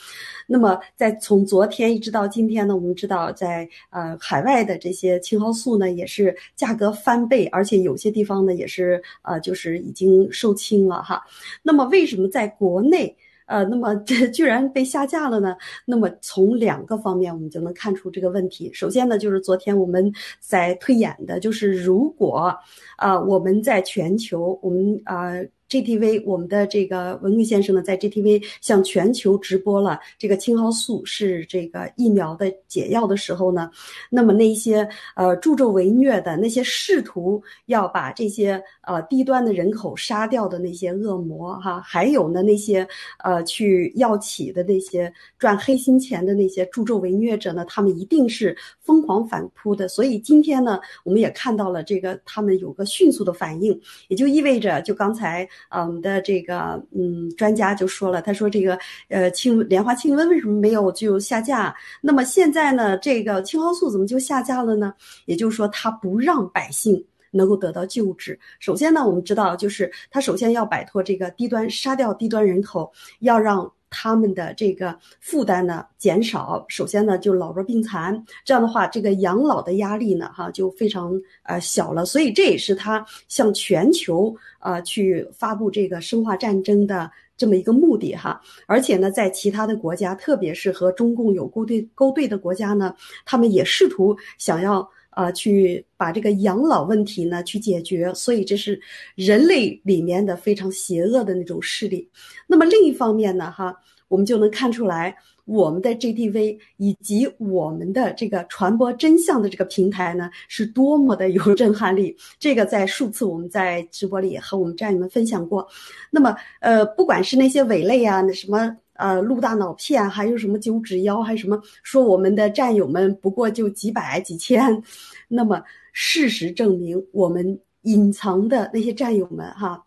[0.47, 11.21] 那么在从昨天一直到今天呢，我们知道在呃海外的这些青蒿素呢，也是价格翻倍，而且有些地方呢也是呃就是已经售罄了哈。
[11.61, 13.13] 那么为什么在国内？
[13.45, 15.55] 呃，那么这居然被下架了呢？
[15.85, 18.69] 那么从两个方面我们就能看出这个问题。
[18.73, 22.53] 首先呢，就是昨天我们在推演的，就是如果，
[22.97, 25.33] 啊，我们在全球，我们啊。
[25.67, 33.71] GTV，我们的这个文贵先生呢，在 GTV 向全球直播了这个青蒿素是这个疫苗的解药的时候呢，
[34.11, 42.87] 那么那些呃助纣为虐的那些试图要把这些呃低端的人口杀掉的那些恶魔哈，还有呢那些
[43.23, 49.87] 呃去药企的那些赚黑心钱的那些助纣为虐者呢，他们一定是疯狂反扑的。
[49.87, 53.77] 所以今天呢，我们也看到了这个他们有个迅速的反应，
[54.09, 55.49] 也就意味着就刚才。
[55.69, 58.77] 啊，我们的这个嗯专家就说了，他说这个
[59.09, 61.75] 呃青莲花清瘟为什么没有就下架？
[62.01, 64.93] 那么现在呢，这个青蒿素怎么就下架了呢？
[65.25, 68.39] 也就是说，他不让百姓能够得到救治。
[68.59, 73.71] 首先呢，我们知道就是他首先要摆脱这个低端，杀掉低端人口，要让。
[73.97, 88.41] 他们的这个负担呢减少，首先呢就老弱病残，这样的话，这个养老的压力呢哈就非常呃小了，所以这也是他向全球啊去发布这个生化战争的这么一个目的哈。
[88.67, 92.93] 而且呢，在其他的国家，特别是和中共有勾兑勾兑的国家呢，
[93.23, 94.85] 他们也试图想要。
[95.15, 98.79] 啊，去把这个养老问题呢去解决，所以这是
[99.15, 102.07] 人类里面的非常邪恶的那种势力。
[102.45, 103.73] 那么另一方面呢，哈，
[104.09, 112.15] 我们就能看出来，我们的 GTV 以及我们的这个传播真相的这个平台呢，是多么的有震撼力。
[112.37, 115.65] 这个在数次我们在直播里也和我们战友们分享过。
[116.11, 118.77] 那么，呃，不管是那些伪类啊，那什么。
[118.95, 124.81] 呃，录大脑片，还有什么九指妖，还有什么说我们的战友们不过就几百几千，
[125.27, 129.85] 那么事实证明，我们隐藏的那些战友们哈，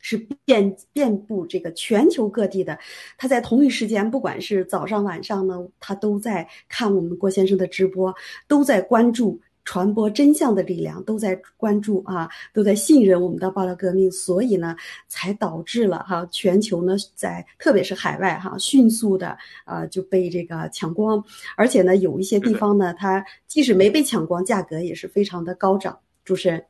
[0.00, 2.78] 是遍遍布这个全球各地的，
[3.16, 8.14] 他在同一时间，不管是早上晚上呢，他都在看我们郭先生的直播，
[8.48, 9.40] 都在关注。
[9.64, 14.76] 传播真相的力量都在关注啊，都在信任我们的爆料革命，所以呢，
[15.08, 21.22] 才导致了哈全球呢在特别是海外哈迅速的啊就被这个抢光，
[21.56, 25.98] 而且呢有一些地方呢， 它即使没被抢光，价格也是非常的高涨。
[26.24, 26.64] 主持人，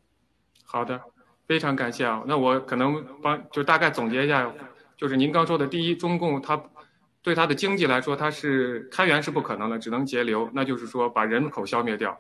[0.65, 1.01] 好的，
[1.47, 2.23] 非常感谢啊。
[2.27, 4.53] 那我可能帮就大概总结一下，
[4.97, 6.63] 就是您刚说的，第一，中共它
[7.23, 12.19] 对它的经济来说，它是开源是不可能的，只能节流，那就是说把人口消灭掉。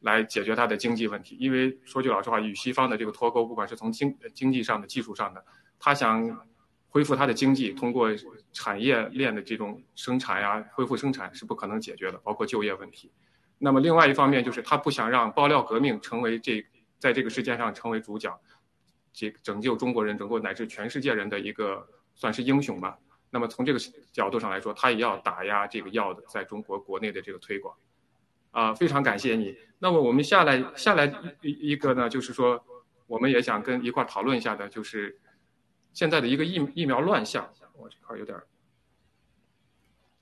[0.00, 5.44] 来解决它的经济问题，因为说句老实话，与西方的这个脱钩，不管是从经经济上的、技术上的，
[5.78, 6.46] 他想
[6.88, 8.08] 恢复他的经济，通过
[8.52, 13.12] 产业链的这种生产呀，恢复生产是不可能解决的，包括就业问题。
[13.58, 16.64] 那么另外一方面就是他不想让爆料革命成为这
[16.98, 18.40] 在这个世界上成为主角，
[19.12, 22.98] 这拯救中国人，拯救乃至全世界人的一个算是英雄吧。
[23.28, 23.78] 那么从这个
[24.12, 27.76] 角度上来说，他也要打压这个药的在中国国内的这个推广。
[28.50, 29.56] 啊，非常感谢你。
[29.78, 31.06] 那么我们下来下来
[31.42, 32.62] 一一个呢，就是说，
[33.06, 35.20] 我们也想跟一块讨论一下的，就是
[35.92, 37.48] 现在的一个疫疫苗乱象。
[37.74, 38.38] 我这块有点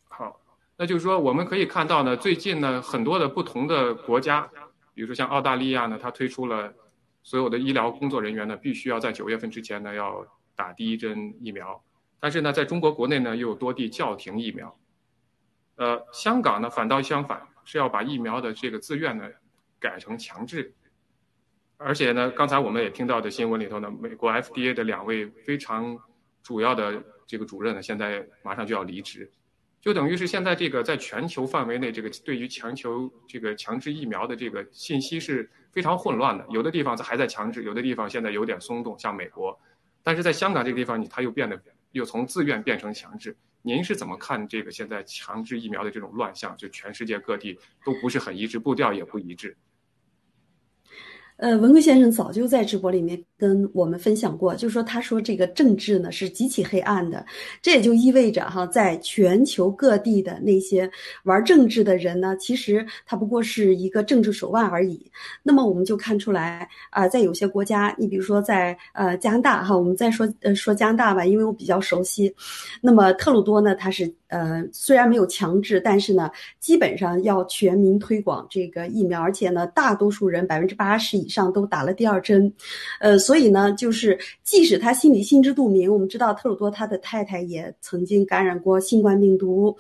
[0.05, 0.41] 好，
[0.77, 4.49] 那就是说，我们可以看到呢，最近呢，很多的不同的国家，
[4.95, 6.73] 比如说像澳大利亚呢，它推出了
[7.25, 10.25] 所有的医疗工作人员呢，必须要在九月份之前呢要
[10.55, 11.83] 打第一针疫苗。
[12.21, 14.79] 但是呢，在中国国内呢，又有多地叫停疫苗。
[15.75, 17.49] 呃，香港呢，反倒相反。
[17.69, 19.29] 是要把疫苗的这个自愿呢
[19.79, 20.73] 改成强制，
[21.77, 25.99] 而且呢，刚才我们也听到的新闻里头呢，美国 FDA 的两位非常
[26.43, 29.31] 主要的这个主任呢，现在马上就要离职，
[29.83, 39.61] 就等于是现在这个在全球范围内，这个对于全球这个强制疫苗的这个信息是非常混乱的，有的地方还在强制，有的地方现在有点松动，像美国，
[40.03, 41.61] 但是在香港这个地方，你它又变得
[41.93, 43.37] 又从自愿变成强制。
[43.63, 46.57] 您是怎么看这个现在强制疫苗的这种乱象？
[46.57, 49.57] 就全世界各地都不是很一致，步调也不一致。
[51.39, 57.25] 呃，文贵先生早就在直播里面跟我们分享过，就说，他说这个政治呢是极其黑暗的，
[57.63, 60.91] 这也就意味着哈，在全球各地的那些
[61.23, 65.09] 玩政治的人呢，其实他不过是一个政治手腕而已。
[65.45, 72.35] 那么我们就看出来啊，在有些国家，你比如说在呃加拿大哈，我们再说呃说加拿大吧，因为我比较熟悉。
[72.81, 82.53] 那么特鲁多呢，他是呃虽然没有强制，但是呢，基本上要全民推广这个疫苗，而且呢，大多数人百分之八十以上都打了第二针，
[83.01, 89.77] 呃，所以呢，就是即使他心里心知肚明，我们知道特鲁多他的太太也曾经感染过新冠病毒，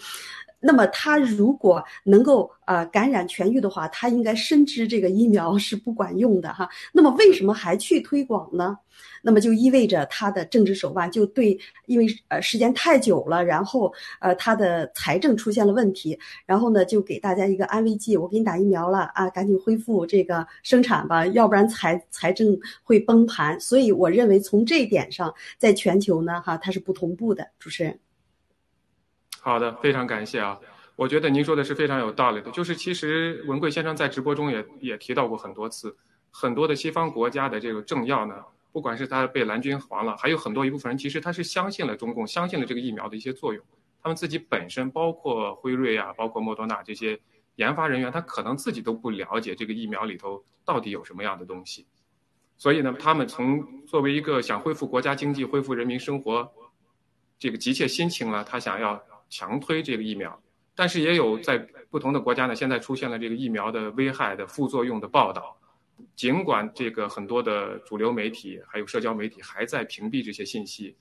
[0.61, 6.69] 那么他如果能够呃感染痊愈的话，他应该深知这个疫苗 是不管用的哈。
[6.93, 8.79] 那么为什么还去推广呢？
[9.23, 11.57] 那么就意味着他的政治手腕就对，
[11.87, 23.59] 因为呃时间太久了，然后呃他的财政出现了问题，然后呢就给大家一个安慰剂，我给你打疫苗了啊，赶紧恢复这个生产吧，要不然财财政会崩盘。
[23.61, 27.47] 所以我认为从这一点上，在全球呢哈它是不同步的。
[27.61, 27.97] 主持人，
[29.49, 30.61] 好的，非常感谢啊，
[30.95, 35.97] 我觉得您说的是非常有道理的，就是其实文贵先生在直播中也也提到过很多次，
[36.31, 38.35] 很多的西方国家的这个政要呢。
[38.73, 43.65] 不管是他被蓝军黄了，还有很多一部分人，其实他是相信了中共，相信了这个疫苗的一些作用。
[44.03, 47.19] 他们自己本身，包括辉瑞啊，包括莫多纳这些
[47.57, 51.87] 研发人员，他可能自己都不了解这个疫苗里头到底有什么样的东西。
[52.59, 56.53] 所以呢，他们从作为一个想恢复国家经济、恢复人民生活
[57.39, 60.43] 这个急切心情呢，他想要强推这个疫苗。
[60.75, 61.59] 但是也有在
[61.91, 65.59] 不同的国家呢，现在出现了这个疫苗的危害的副作用的报道。
[66.15, 70.97] 尽管这个很多的主流媒体还有社交媒体还在屏蔽这些信息，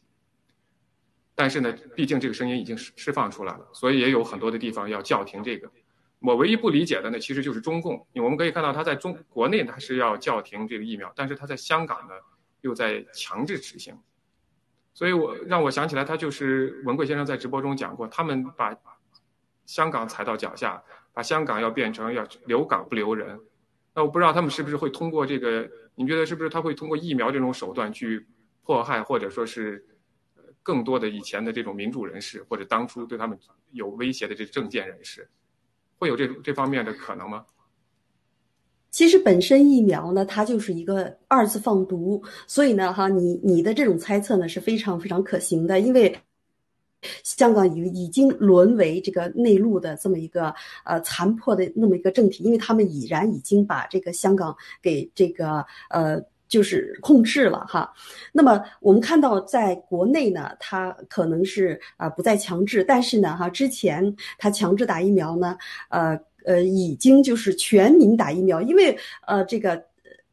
[1.35, 5.71] 但是呢，毕竟这个声音已经释释放出来了，所以也有很多的地方要叫停这个。
[6.19, 8.07] 我唯一不理解的呢，其实就是中共。
[8.15, 12.15] 我们可以看到，他在中国内他是要叫停这个疫苗，但是他在香港呢
[12.61, 13.95] 又在强制执行。
[14.97, 18.75] 所以我让我想起来，他就是文贵先生在直播中讲过，他们把
[19.67, 20.81] 香港踩到脚下，
[21.13, 23.39] 把香港要变成要留港不留人。
[23.93, 25.69] 那我不知道他们是不是会通过这个？
[25.93, 28.25] 你觉得是不是他会通过疫苗这种手段去
[28.63, 29.85] 迫害，或者说是
[30.63, 33.37] 更多的以前的这种民主人士，或者当初对他们
[33.73, 35.29] 有威胁的这政界人士，
[35.99, 37.45] 会有这这方面的可能吗？
[38.97, 46.17] 其实本身疫苗呢，它就是一个二次放毒，所以呢，哈，你你的这种猜测呢是非常非常可行的，因为。
[47.23, 50.51] 香港已已经沦为这个内陆的这么一个
[50.83, 56.19] 呃残破的那么一个政体，因为他们已然已经把这个香港给这个呃
[56.49, 57.93] 就是控制了哈。
[58.33, 65.55] 那么我们看到在国内呢，它可能是啊不再强制，但是呢哈之前它强制打疫苗呢，
[65.89, 69.79] 呃呃已经就是全民打疫苗，因为呃这个。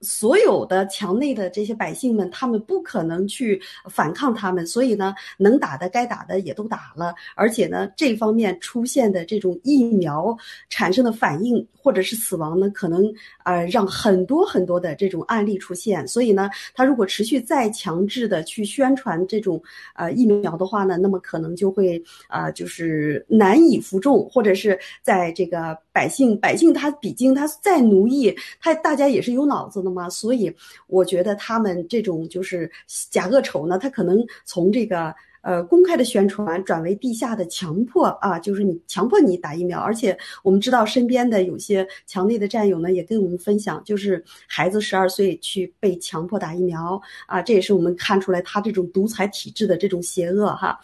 [0.06, 3.58] 所有的墙内的这些百姓们，他们不可能去
[3.88, 10.36] 反抗他们，所以呢，能打的该打的也都打了，而且呢，这方面出现的这种疫苗
[10.68, 13.10] 产生的反应或者是死亡呢，可能
[13.44, 19.62] 呃让很多很多的这种案例出现，所以呢，他如果持续再强制的去宣传这种
[19.94, 29.90] 呃疫苗的话呢，那么可能就会啊就是难以服众，或者是在这个百姓百姓他毕竟他再奴役他，大家也是有脑子的。
[29.90, 30.52] 嘛，所以
[30.88, 32.68] 我觉得他们这种就是
[33.10, 35.14] 假恶丑呢，他可能从这个
[35.44, 50.78] 呃公开的宣传转为地下的强迫啊，就是你强迫你打疫苗，而且我们知道身边的有些墙内的战友呢，也跟我们分享，就是孩子十二岁去被强迫打疫苗啊，这也是我们看出来他这种独裁体制的这种邪恶哈，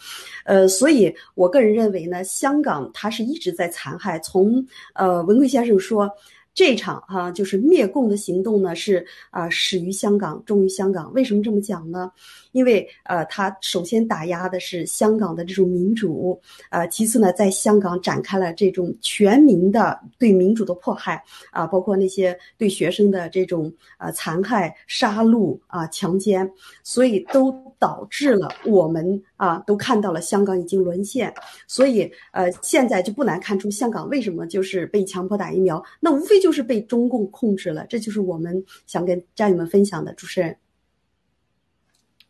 [0.44, 6.08] 呃，所以我个人认为呢，香港他是一直在残害，从呃文贵先生说。
[6.53, 11.12] 这场哈就是灭共的行动呢，是啊始于香港，终于香港。
[11.14, 12.11] 为什么这么讲呢？
[12.53, 16.38] 因为呃，他首先打压的是香港的这种民主，
[16.70, 21.22] 呃，其次呢，在香港展开了这种全民的对民主的迫害
[21.53, 26.51] 啊，包括那些对学生的这种呃残害、杀戮啊、强奸，
[26.82, 31.32] 所以都导致了我们啊都看到了香港已经沦陷。
[31.68, 37.86] 所以呃，现在就不难看出香港为什么就是被强迫打疫苗，那无非就是被中共控制了。
[37.86, 40.59] 这就是我们想跟战友们分享的，主持人。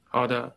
[0.05, 0.57] 好的，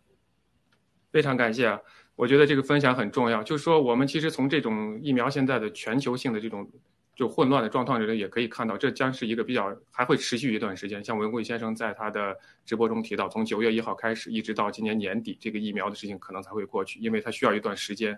[1.11, 1.79] 非常感谢啊！
[2.15, 3.41] 我觉得这个分享很重要。
[3.43, 6.69] 就是说，我们其实从这种疫苗现在的全球性的这种
[7.15, 11.03] 就混乱的状况里，也可以看到，这将是一个比较还会持续一段时间。
[11.03, 12.35] 像文贵先生在他的
[12.65, 18.17] 直播中提到，从九月一号开始，一直到今年年底，这个疫苗的事情可能才会过去，因为它需要一段时间。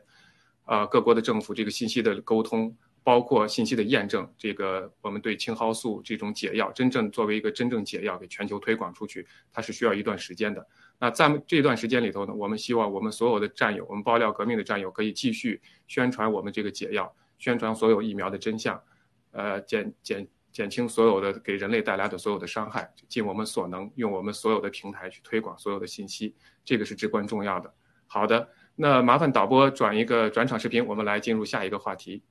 [0.65, 2.75] 呃，各国的政府这个信息的沟通，
[3.05, 10.67] 包括信息的验证，这个我们对青蒿素这种解药，真正作为一个真正解药给全球推广出去，它是需要一段时间的。
[10.97, 18.81] 那在这段时间里头呢，我们希望我们所有的战友，我们爆料革命的战友，可以继续宣传我们这个解药，宣传所有疫苗的真相，
[19.29, 26.33] 呃，减减减轻所有的给人类带来的所有的伤害，尽我们所能，用我们所有的平台去推广所有的信息，
[26.63, 27.71] 这个是至关重要的。
[28.07, 32.23] 好的，那麻烦导播转一个转场视频，我们来进入下一个话题。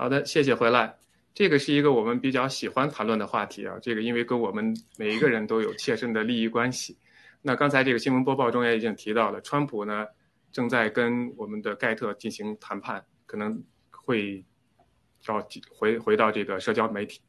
[0.00, 0.96] 好的，谢谢回来。
[1.34, 6.96] 这个是一个我们比较喜欢谈论的话题啊，这个因为跟我们每一个人都有切身的利益关系。
[7.42, 10.06] 那刚才这个新闻播报中也已经提到了，川普呢
[10.52, 14.42] 正在跟我们的盖特进行谈判，可能会
[15.28, 17.20] 要回回到这个社交媒体。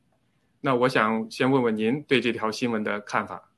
[0.61, 3.50] 那我想先问问您对这条新闻的看法。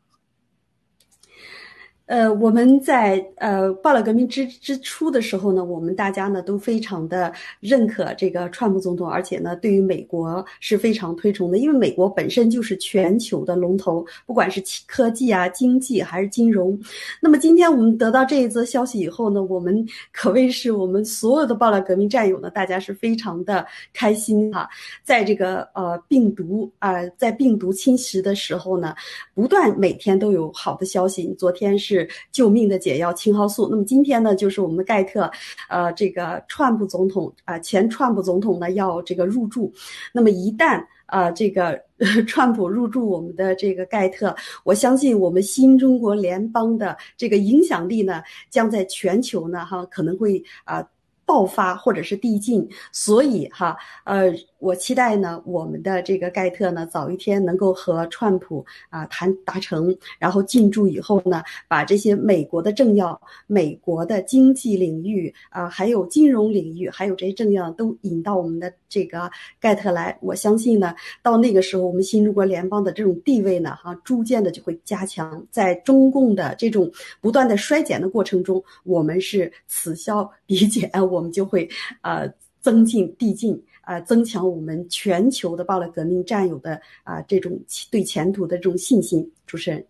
[2.05, 7.31] 呃，我们在呃爆料革命之之初的时候呢，我们大家呢都非常的
[7.61, 16.77] 认可这个川普总统，而且呢对于美国是非常推崇的，因为美国本身就是全球的龙头，不管是科技啊、经济还是金融。
[17.21, 24.67] 那么今天我们得到这一则消息以后呢，我们可谓是我们所有的爆料革命战友呢，大家是非常的开心哈。
[25.05, 28.93] 在这个呃病毒啊，在病毒侵袭的时候呢，
[29.33, 31.33] 不断每天都有好的消息。
[31.39, 31.92] 昨天是。
[31.93, 33.67] 是救命的解药青蒿素。
[33.69, 35.29] 那么今天呢，就是我们的盖特，
[35.69, 39.71] 呃，这个川普总统啊，前川普总统呢要这个入驻。
[40.11, 41.79] 那么一旦啊，这个
[42.27, 50.83] 川普入驻我们的这个盖特，我相信我们新中国联邦的这个影响力呢，将在全球呢，哈，可能会啊
[51.25, 52.67] 爆发或者是递进。
[52.91, 54.33] 所以哈，呃。
[54.63, 70.17] 我期待呢，我们的这个盖特呢，早一天能够和川普啊谈达成，然后进驻以后呢，把这些美国的政要、美国的经济领域啊，还有金融领域，还有这些政要都引到我们的这个盖特来。
[70.21, 75.45] 我相信呢，到那个时候，我们新中国联邦的这种地位呢，哈，逐渐的就会加强。
[75.51, 76.89] 在中共的这种
[77.19, 81.69] 不断的衰减的过程中，我们是此消彼减，我们就会
[82.01, 83.61] 呃增进递进。
[83.83, 87.59] 啊，增强我们全球的爆料革命战友的啊这种
[87.91, 89.29] 对前途的这种信心。
[89.45, 89.85] 主持人，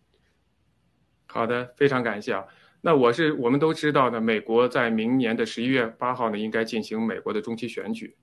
[1.27, 2.43] 好的，非常感谢啊。
[2.81, 8.15] 那我是我们都知道呢，美国在明年的十一月八号呢，应该进行美国的中期选举。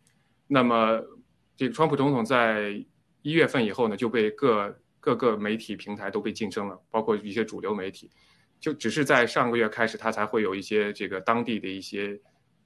[0.49, 1.01] 那么，
[1.57, 2.85] 这个川普总统在
[3.23, 8.11] 一月份以后呢，就被各各个媒体平台都被竞争了，包括一些主流媒体，
[8.59, 12.21] 就只是在上个月开始，他才会有一些这个当地的一些。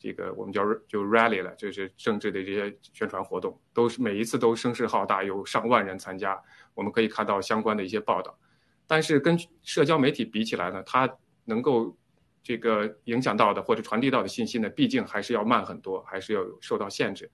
[0.05, 6.39] 这个我们叫就 rally 了，就是政治的这些宣传活动，都是每一次都声势浩大，有上万人参加。
[6.75, 8.39] 我们可以看到相关的一些报道，
[8.87, 11.11] 但是跟社交媒体比起来呢，它
[11.47, 11.97] 能够
[12.43, 17.31] 这个影响到的或者传递到的信息呢，毕竟还是要慢很多，还是要受到限制。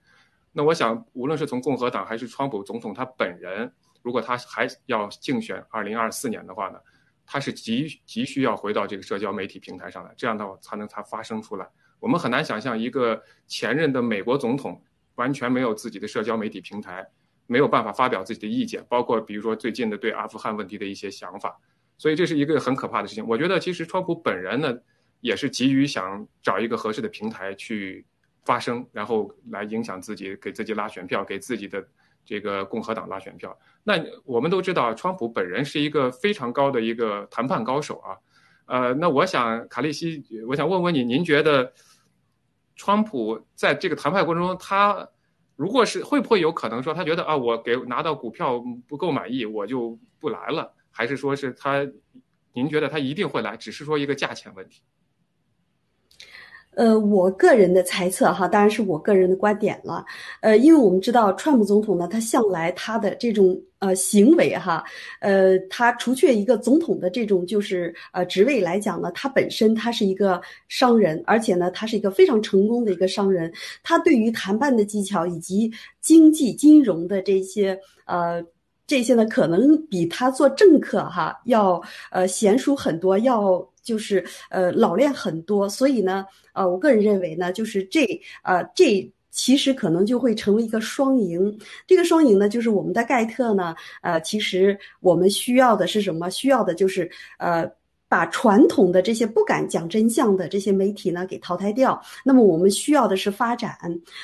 [0.53, 3.69] 那我想，无论是从共和党还是川普总统他本人，
[4.01, 6.79] 如果他还要竞选二零二四年的话呢，
[7.25, 11.67] 他是急急需要回到这个社交媒体平台上来，这样的话才能才发声出来。
[12.01, 14.83] 我们很难想象一个前任的美国总统
[15.15, 17.07] 完全没有自己的社交媒体平台，
[17.45, 21.55] 没有办法发表自己的意见，包括比如说最近的对阿富汗问题的一些想法，
[21.99, 23.23] 所以这是一个很可怕的事情。
[23.27, 24.75] 我觉得其实川普本人呢，
[25.19, 28.03] 也是急于想找一个合适的平台去
[28.43, 31.85] 发声，然后来影响自己，给自己拉选票，给自己的
[32.25, 33.55] 这个共和党拉选票。
[33.83, 38.17] 那我们都知道，川普本人是一个非常高的一个谈判高手啊，
[38.65, 41.71] 呃，那我想卡利西，我想问问你，您觉得？
[42.81, 45.07] 川普在这个谈判过程中，他
[45.55, 51.87] 如果是会不会有可能说，他觉得啊，我给拿到股票不够满意，我就不来了，还是说是他，
[52.53, 54.81] 您觉得他一定会来，只是说一个价钱问题？
[56.81, 60.03] 呃，我个人的猜测哈，当然是我个人的观点了。
[60.39, 64.83] 呃，因为我们知道川普总统呢，他向来他的这种呃行为哈，
[65.19, 73.53] 呃，他除却一个总统的这种就是呃职位来讲呢，他本身他是一个商人，而且呢，他是一个非常成功的一个商人。
[73.83, 75.71] 他对于谈判的技巧以及
[76.01, 78.43] 经济金融的这些呃
[78.91, 81.81] 这些呢，可能比他做政客哈要
[82.11, 83.65] 呃娴熟很多，要。
[83.83, 86.23] 就是呃老练很多，所以呢，
[86.53, 88.05] 呃，我个人认为呢，就是这
[88.43, 91.59] 呃这其实可能就会成为一个双赢。
[91.87, 96.29] 这个双赢呢，就是我们的盖特呢，呃，其实我们需要的是什么？
[96.29, 97.67] 需要的就是呃
[98.11, 101.97] 把传统的这些不敢讲真相的这些媒体呢给淘汰掉。
[102.25, 103.77] 那么我们需要的是发展。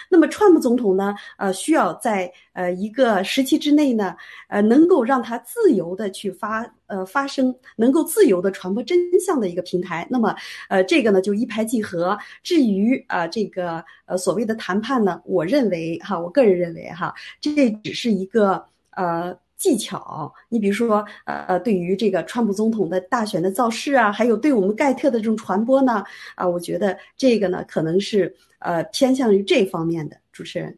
[0.10, 4.14] 那么川普总统呢，呃，需要在呃一个时期之内呢，
[4.50, 10.06] 呃，能够让他自由的去发呃发声，能够自由的传播真相的一个平台。
[10.10, 10.36] 那么，
[10.68, 12.18] 呃，这个呢就一拍即合。
[12.44, 19.34] 至于啊这个呃所谓的谈判呢，我认为哈，我个人认为哈，这只是一个呃。
[19.58, 26.04] 技巧，你比如说，呃呃，对于这个川普总统的大选的造势啊，还有对我们盖特的这种传播呢，
[26.36, 30.16] 啊，我觉得这个呢，可能是呃偏向于这方面的。
[30.32, 30.78] 主持人，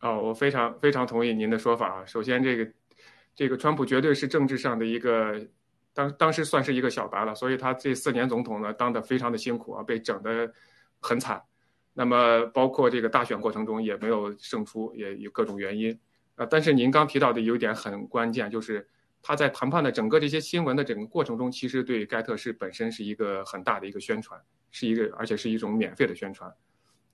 [0.00, 2.04] 哦，我非常非常同意您的说法啊。
[2.04, 2.70] 首先，这个
[3.34, 5.48] 这个川普绝对是政治上的一个
[5.94, 10.52] 当当时算是一个小白了，所以他这四年总统呢，当的非常的辛苦啊，被整的
[11.00, 11.42] 很惨。
[11.94, 15.98] 那么，包括这个大选过程中也没有胜出，也有各种原因。
[16.38, 18.88] 啊，但是您刚提到的有一点很关键，就是
[19.20, 26.50] 他在谈判的整个这些新闻的整个过程中，其实对盖特是本身是一个很大的一个宣传，是一个而且是一种免费的宣传，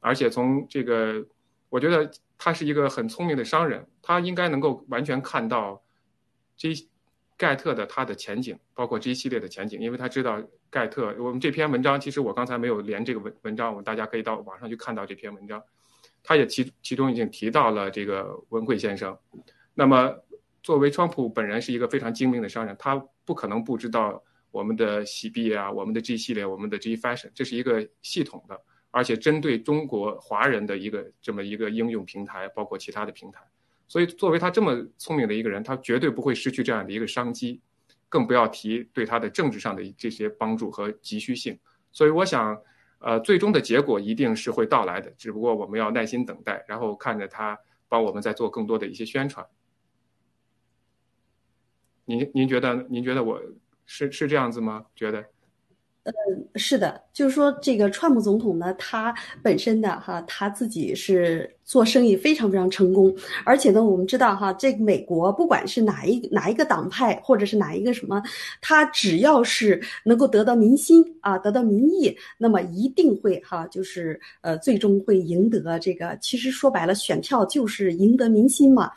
[0.01, 1.27] 而且从这个，
[1.70, 5.83] 我觉得他是一个很聪明的商人，他应该能够完全看到
[6.55, 6.68] 这
[7.39, 15.62] 盖特的他的前景，包括这一系列的前景，因为他知道盖特，我们这篇文章其实我刚才没有连这个文文章，我们大家可以到网上去看到这篇文章。
[16.27, 19.16] 他也其其中已经提到了这个文贵先生，
[19.75, 20.16] 那么
[20.62, 22.97] 作为川普本人是一个非常精明的商人，他
[23.27, 28.59] 不可能不知道我们的喜币啊，我们的 G 系列，我们的 G Fashion，这是一个系统的，
[28.91, 33.43] 而且针对中国华人的一个这么一个应用平台，包括其他的平台，
[33.87, 37.61] 所以作为他这么聪明的一个人，他绝对不会失去这样的一个商机，
[38.09, 41.59] 更不要提对他的政治上的这些帮助和急需性，
[41.93, 42.59] 所以我想。
[43.05, 49.47] 呃，最终的结果一定是会到来的，只不过我们要耐心等待，然后看着他帮我们再做更多的一些宣传。
[52.07, 53.39] 您您觉得您觉得我
[53.85, 54.87] 是是这样子吗？
[54.97, 55.21] 觉得？
[56.05, 56.13] 嗯，
[56.57, 68.23] 是的，就是说这个川普总统呢，他本身的哈，他自己是做生意非常非常成功，而且呢，我们知道哈，这个美国不管是哪一哪一个党派，或者是哪一个什么，
[68.61, 76.17] 他只要是能够得到民心啊，得到民意，那么一定会哈，就是呃，最终会赢得这个。
[76.21, 78.91] 其实说白了，选票就是赢得民心嘛。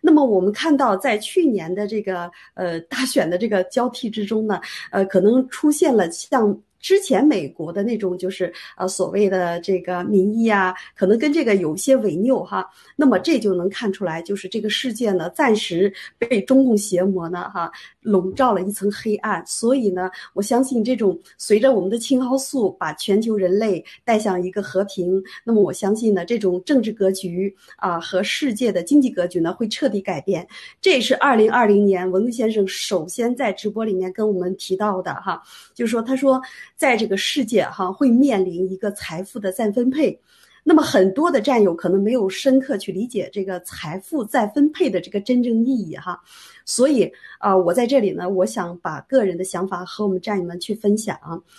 [0.00, 4.60] 那么我们看到，在去年的这个呃大选的这个交替之中呢，
[4.90, 6.58] 呃，可能出现了像。
[6.84, 12.68] 之前美国的那种就是呃所谓的这个民意啊，可能跟这个有些违拗哈。
[12.94, 17.72] 那么这就能看出来，就是这个世界呢，暂时被中共邪魔呢哈
[18.02, 19.42] 笼罩了一层黑暗。
[19.46, 30.46] 所以呢，我相信这种随着我们的青蒿素把全球人类带向一个和平，那么我相信呢，这种政治格局啊和世界的经济格局呢会彻底改变。
[30.82, 36.38] 这也是二零二零年文贵先生首先在直播里面跟我们提到的哈，就是说他说。
[36.76, 40.18] 在这个世界哈，会面临一个财富的再分配，
[40.62, 46.20] 那么很多的战友可能没有深刻去理解这个财富再分配的这个真正意义哈，
[46.64, 51.16] 所以啊，我在这里呢，我想把个人的想法和我们战友们去分享，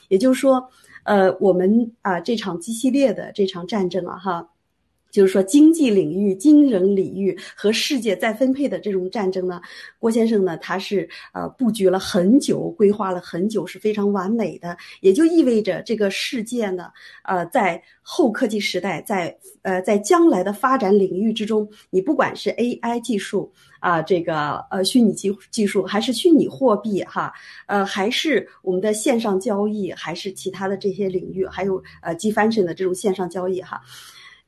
[0.09, 0.69] 也就是说，
[1.03, 4.49] 呃，我们啊这场基系列的这场战争啊哈。
[5.15, 9.61] 就是说，经济领域、金融领域和世界再分配的这种战争呢，
[9.97, 14.75] 郭先生呢，他是呃布局了很久，规划了很久，是非常完美的。
[14.99, 16.89] 也就意味着这个世界呢，
[17.23, 23.49] 呃，在后科技时代，在呃在将来的发展领域之中，你不管是 AI 技术
[23.79, 27.31] 啊，这个呃虚拟技技术，还是虚拟货币哈，
[27.67, 33.81] 呃，还是我们的线上交易，还是其他的这些领域，还有呃 g f a n s i o n 的这种线上交易哈。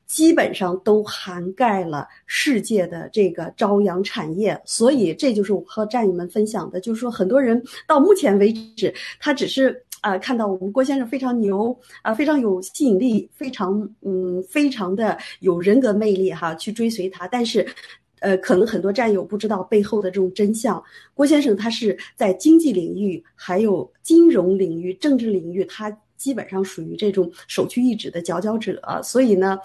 [0.08, 17.28] 基本上都涵盖了世界的这个朝阳产业，所以这就是我和战友们分享的，就是说很多人到目前为止，他只是啊看到我们郭先生非常牛啊，非常有吸引力，非常嗯非常的有人格魅力哈，去追随他。
[17.28, 17.66] 但是，
[18.20, 20.82] 呃，可能很多战友不知道背后的这种真相。
[21.12, 25.94] 郭先生他是在经济领域、还有金融领域、政治领域，他。
[26.18, 29.58] 基本上属于这种首屈一指的佼佼者，所以呢，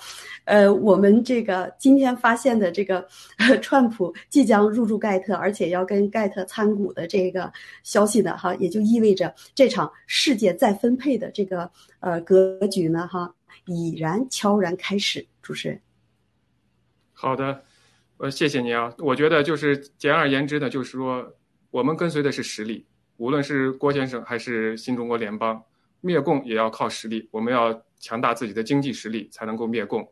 [0.45, 3.05] 呃，我们这个今天发现的这个
[3.61, 7.51] 川普即将入驻盖特，而且要跟盖特参股的这个
[7.83, 13.35] 消息呢，哈，也就意味着这场世界再分配的这个呃格局呢，哈，
[13.65, 15.25] 已然悄然开始。
[15.41, 15.77] 主持人，
[17.11, 17.65] 好的，
[18.15, 21.35] 呃，谢谢你啊，我觉得就是简而言之呢，就是说
[21.69, 22.85] 我们跟随的是实力，
[23.17, 25.61] 无论是郭先生还是新中国联邦。
[26.03, 30.05] 灭共也要靠实力，我们要强大自己的经济实力才能够灭共。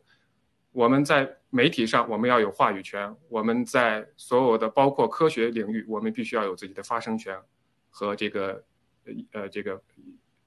[0.72, 7.38] 我们在媒体上，我们要有话语权；我们在所有的包括科学领域，我们必须要有自己的发声权
[7.90, 8.64] 和这个
[9.32, 9.78] 呃这个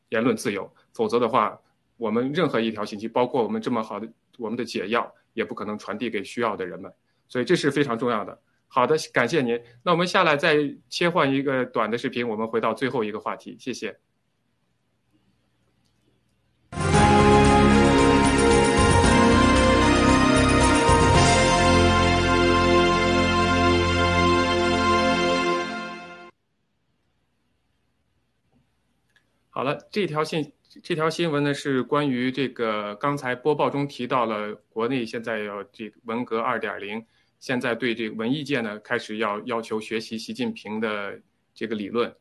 [0.10, 1.62] 言论自由，否则的话，
[1.96, 6.92] 我们任何一条信息，包括我们这么好的我们的解药，也不可能传递给需要的人们。
[7.28, 8.42] 所以这是非常重要的。
[8.68, 9.62] 好的，感谢您。
[9.84, 10.58] 那我们下来再
[10.90, 13.56] 切换一个短的视频，我们回到最后一个话题。
[13.60, 13.96] 谢谢。
[29.66, 30.54] 了，这条信
[30.84, 37.04] 这条新闻呢是关于这个刚才播报中提到了国内现在要这个文革二点零，
[37.40, 41.20] 现在对这个文艺界呢开始要要求学习习近平的
[41.54, 42.14] 这个理论。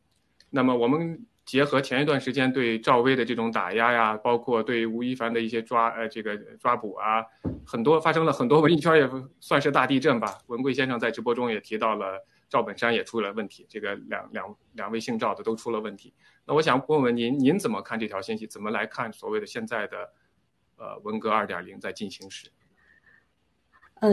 [0.48, 7.22] 那么我们结合前一段时间对赵薇的这种打压呀，包括对吴亦凡的一些抓呃这个抓捕啊，
[7.66, 10.38] 很多发生了很多文艺圈也算是大地震吧。
[10.46, 12.24] 文贵先生在直播中也提到了。
[12.50, 16.12] 赵本山也出了问题，这个两两两位姓赵的都出了问题。
[16.46, 18.46] 那我想问问您，您怎么看这条信息？
[18.46, 19.96] 怎么来看所谓的现在的
[20.76, 22.48] 呃文革二点零在进行时？
[24.00, 24.10] 呃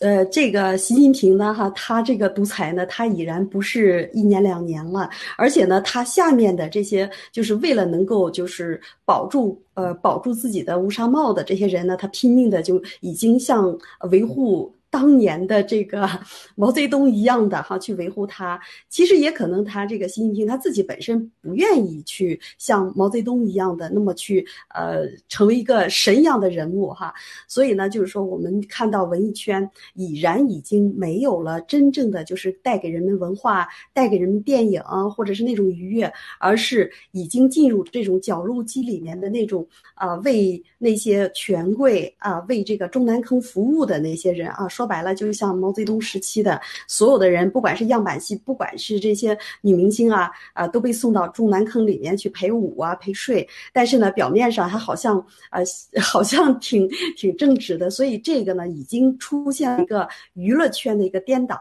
[0.00, 13.78] 呃，这个习近平呢，哈，他这个独裁呢，他已然不是一年两年了，而且呢，他下面的这些就是为了能够就是保住呃保住自己的乌纱帽的这些人呢，他拼命的就已经像
[14.10, 14.74] 维护。
[14.90, 16.08] 当年的这个
[16.56, 27.14] 毛泽东一样的哈，去维护他，其实也可能他这个习近平他自己本身不愿意去像毛泽东一样的那么去呃成为一个神一样的人物哈，
[27.46, 34.82] 所以呢，就是说我们看到文艺圈已然已经没有了真正的就是带给人们文化、带给人们电影
[35.14, 39.64] 或者是那种愉悦，而是已经进入这种绞肉机里面的那种
[39.94, 44.66] 啊，为那些权贵啊，为这个中南坑服务的那些人啊。
[44.80, 46.58] 说白了，就是像毛泽东时期的
[46.88, 53.46] 所有的人，不管是样板戏，不管是这些女明星啊，啊，都被送到中南坑里面去陪舞啊、陪睡。
[53.74, 55.62] 但是呢，表面上还好像呃，
[56.00, 57.90] 好像挺挺正直的。
[57.90, 61.60] 所以这个呢，已经出现了一个娱乐圈的一个颠倒。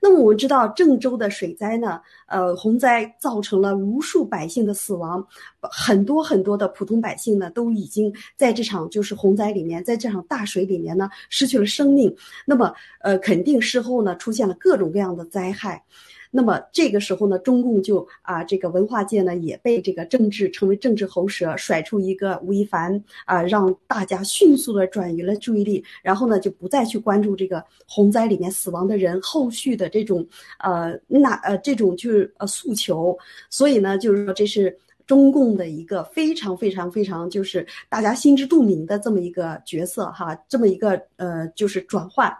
[0.00, 5.26] 那么我们知道，郑州的水灾呢，呃，洪灾造成了无数百姓的死亡，
[5.60, 12.14] 很多很多的普通百姓呢，都已经在这场就是洪灾里面，在这场大水里面呢，失去了生命。
[12.46, 15.82] 那么，呃，肯定事后呢出现了各种各样的灾害，
[16.30, 30.26] 那么这个时候呢，中共就啊，这个文化界呢也被这个政治成为政治喉舌，甩出一个吴亦凡啊，让大家迅速的转移了注意力，然后呢就不再去关注这个洪灾里面死亡的人后续的这种
[30.58, 33.16] 呃那呃这种就是呃诉求，
[33.48, 34.78] 所以呢就是说这是。
[35.06, 42.34] 中共的一个非常非常非常就是大家心知肚明的这么一个角色哈，这么一个呃就是转换。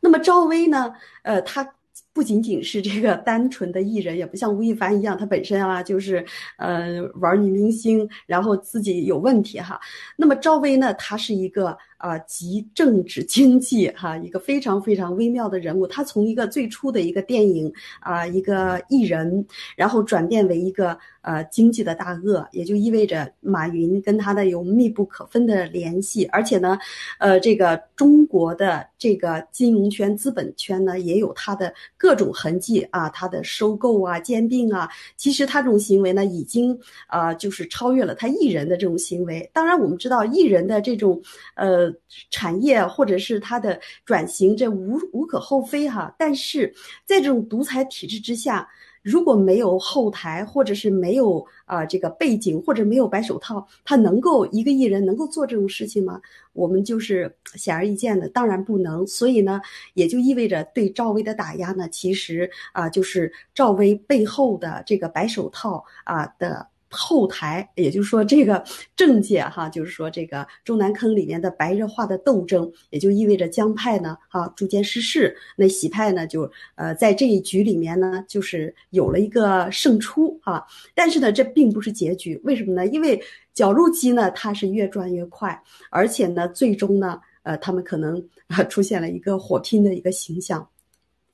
[0.00, 0.92] 那么赵薇呢，
[1.22, 1.68] 呃，她
[2.12, 6.24] 不仅仅是这个单纯的艺人，也不像吴亦凡一样，她本身啊就是
[6.56, 9.80] 呃玩女明星，然后自己有问题哈。
[10.16, 11.76] 那么赵薇呢，她是一个。
[11.98, 15.86] 啊，集政治经济哈，一个非常非常微妙的人物。
[15.86, 19.44] 他从一个最初的一个电影啊，一个艺人，
[19.76, 26.24] 然后转变为一个呃经济的大鳄，也就意味着马云跟他的有密不可分的联系。
[26.26, 26.78] 而且呢，
[27.18, 34.88] 呃，这个中国的这个金融圈、资本圈呢，也有他的各种痕迹啊，他的收购啊、兼并啊。
[35.16, 36.78] 其实他这种行为呢，已经
[37.08, 39.50] 啊，就是超越了他艺人的这种行为。
[39.52, 41.20] 当然，我们知道艺人的这种
[41.56, 41.87] 呃。
[42.30, 46.14] 产业或者是它的转型，这无无可厚非哈。
[46.18, 46.72] 但是
[47.04, 48.68] 在这种独裁体制之下，
[49.02, 56.20] 如果没有后台，或者是没有啊这个背景，或者没有白手套，他能够一个艺人能够做这种事情吗？
[56.52, 59.06] 我们就是显而易见的，当然不能。
[59.06, 59.60] 所以呢，
[59.94, 66.66] 也就意味着对赵薇的打压呢，其实啊就是赵薇背后的这个白手套啊的。
[66.90, 68.64] 后台，也就是说，这个
[68.96, 75.36] 政界哈，就是说这个中南坑里面的白热化的斗争，也就意味着江派呢，哈，逐渐失势。
[75.56, 80.66] 那喜派呢，就呃，在这一局里面呢，就是有了一个胜出哈。
[80.94, 82.86] 但是呢，这并不是结局，为什么呢？
[82.86, 83.20] 因为
[83.52, 90.68] 绞肉机呢，它是越转越快，而且呢，最终呢，呃，他们可能啊 出现了一个火拼的一个形象。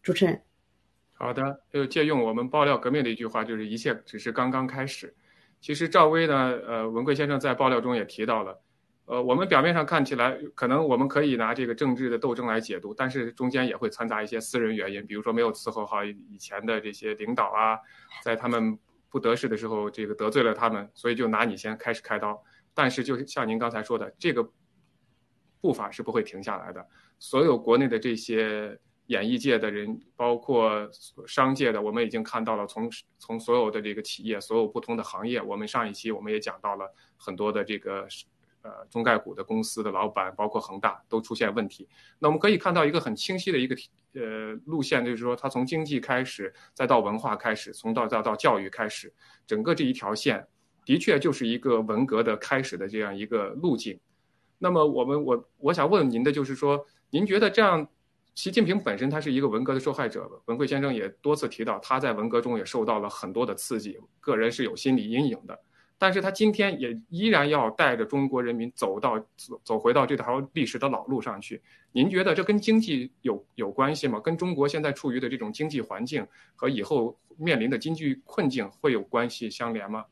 [0.03, 0.41] 主持人，
[1.15, 5.15] 好的，就借用我们爆料革命的一句话，就是一切只是刚刚开始。
[5.65, 8.61] 其实赵薇呢，呃，文贵先生在爆料中也提到了，
[9.07, 17.79] 呃，我们表面上看起来，可能我们可以拿这个政治的斗争来解读，但是中间也会掺杂一些私人原因，比如说没有伺候好以前的这些领导啊，
[18.23, 22.45] 在他们不得势的时候，这个得罪了他们，所以就拿你先开始开刀。
[22.75, 24.47] 但是就像您刚才说的，这个
[25.63, 26.87] 步伐是不会停下来的。
[27.19, 30.89] 所有国内的这些演艺界的人，包括
[31.27, 38.07] 商界的，我们已经看到了从从所有的这个企业，所有不同的行业，我们上一期我们也讲到了很多的这个
[38.63, 41.87] 呃中概股的公司的老板，包括恒大都出现问题。
[42.19, 43.77] 那我们可以看到一个很清晰的一个
[44.15, 49.13] 呃路线，就是说它从经济开始，再到文化开始，从到再到教育开始，
[49.47, 50.47] 整个这一条线
[50.87, 54.01] 的确就是一个文革的开始的这样一个路径。
[54.59, 57.87] 那么我们我我想问您的就是说，您觉得这样，
[58.35, 65.57] 习近平本身他是一个文革的受害者，文贵先生也多次提到他在文革中也受到了很多的刺激，个人是有心理阴影的，
[65.99, 71.63] 但是他今天也依然要带着中国人民走到走走回到这条历史的老路上去。
[71.93, 74.19] 您觉得这跟经济有有关系吗？
[74.19, 76.27] 跟中国现在处于的这种经济环境
[76.57, 80.05] 和以后面临的经济困境会有关系相连吗？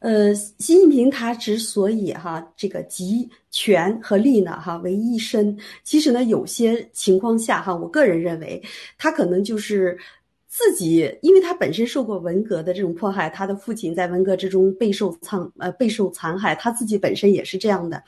[0.00, 8.62] 呃，习近平他之所以哈这个集权和力呢哈为一身，其实呢有些情况下哈，我个人认为
[8.98, 9.98] 他可能就是。
[10.56, 18.00] 自己，因为他本身受过文革的这种迫害，他的父亲在文革之中备受残呃备受残害，他自己本身也是这样的。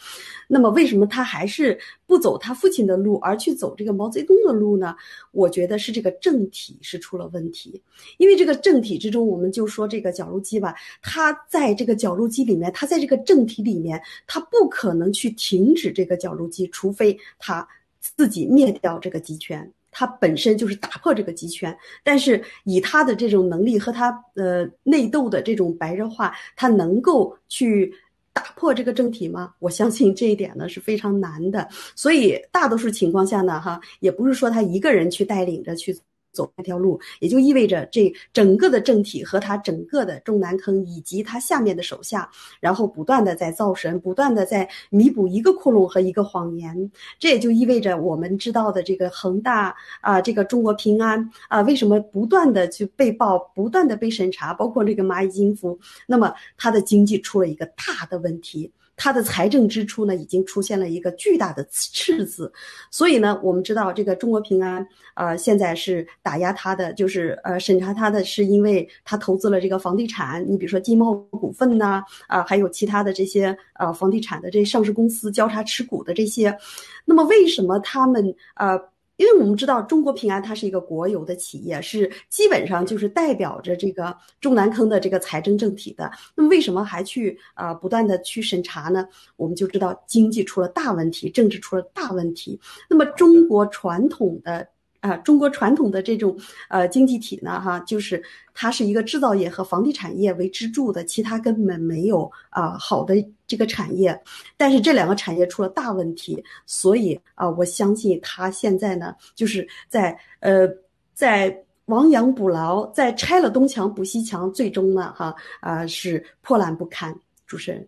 [0.46, 1.76] 那么，为什么他还是
[2.06, 4.94] 不走他父亲的路，而去走这个毛泽东的路呢？
[5.32, 7.82] 我觉得是这个政体是出了问题。
[8.16, 10.72] 因为这个政体之中，我们就说这个绞肉机吧，
[11.02, 17.66] 他在这个绞肉机里面，他在这个政体里面，他不可能去停止这个绞肉机，除非他
[17.98, 19.68] 自己灭掉这个集权。
[19.98, 21.74] 他本身就是打破这个极权，
[22.04, 27.90] 但是以他的这种能力和他呃内斗的这种白热化，他能够去
[28.30, 29.54] 打破这个政体吗？
[29.58, 31.66] 我相信这一点呢是非常难的。
[31.94, 35.98] 所以大多数情况下呢，哈，也不是说他一个人去带领着去。
[36.36, 42.30] 走那条路，也就意味着这整个的政体和他整个的中南坑以及他下面的手下，
[42.60, 46.90] 然后不断的在造神，不断的在弥补一个窟窿和一个谎言。
[47.18, 58.70] 这也就意味着我们知道的这个恒大啊，这个中国平安啊，为什么不断的去被曝，不断的被审查，包括这个蚂蚁金服，那么它的经济出了一个大的问题。
[58.96, 62.50] 它的财政支出呢，已经出现了一个巨大的赤字，
[62.90, 76.56] 所以呢，我们知道这个中国平安，呃，现在是打压它的，就是呃审查它的，是因为它投资了这个房地产，你比如说金茂股份呐，啊，还有其他的这些呃房地产的这上市公司交叉持股的这些，
[77.04, 78.80] 那么为什么他们呃？
[79.16, 86.10] 因为我们知道中国平安它是一个国有的企业，是基本上就是代表着这个中南坑的这个财政政体的。
[86.34, 89.08] 那么为什么还去啊不断的去审查呢？
[89.36, 92.60] 我们就知道经济出了大问题，政治出了大问题。
[92.88, 94.68] 那么中国传统的。
[95.06, 96.36] 啊，中国传统的这种
[96.68, 103.14] 呃经济体呢，哈，就是它是一个制造业和房地产业为支柱的，其他根本没有啊好的
[103.46, 104.18] 这个产业。
[104.56, 110.68] 但是这两个产业出了大问题，所以啊，我相信它现在呢，就是在呃
[111.14, 117.14] 在亡羊补牢，在拆了东墙补西墙，最终呢，哈啊是破烂不堪。
[117.46, 117.86] 主持人，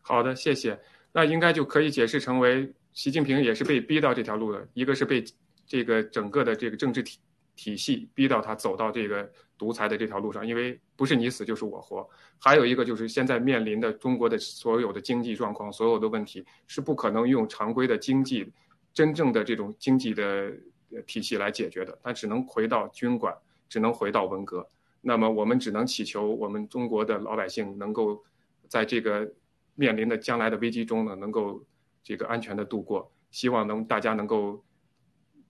[0.00, 0.78] 好的，谢谢。
[1.12, 5.24] 那应该就可以解释成为习近平也是被逼到这条路的，一个是被。
[5.66, 7.18] 这个整个的这个政治体
[7.56, 12.06] 体系逼到他走到这个独裁的这条路上，因为不是你死就是我活。
[12.38, 18.52] 还有一个就是现在面临的中国的所有的经济状况，所有的问题是不可能用常规的经济
[18.92, 20.52] 真正的这种经济的
[21.06, 23.34] 体系来解决的，它只能回到军管，
[23.68, 24.68] 只能回到文革。
[25.00, 28.22] 那么我们只能祈求我们中国的老百姓能够
[28.68, 29.32] 在这个
[29.74, 31.64] 面临的将来的危机中呢，能够
[32.02, 33.10] 这个安全的度过。
[33.30, 34.62] 希望能大家能够。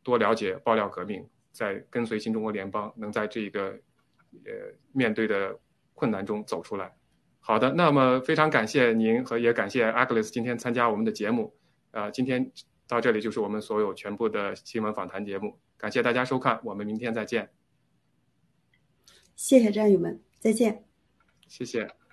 [0.06, 3.76] 多了解爆料革命，在跟随新中国联邦，能在这个
[4.44, 4.52] 呃
[4.92, 5.58] 面对的
[5.94, 6.94] 困难中走出来。
[7.40, 11.56] 好的，那么非常感谢您和也感谢 Agnes 今天参加我们的节目。
[11.90, 12.52] 啊，今天
[12.86, 17.50] 到这里就是我们所有全部的新闻访谈节目，感谢大家收看，我们明天再见。
[19.34, 20.84] 谢谢战友们，再见。
[21.48, 22.05] 谢谢。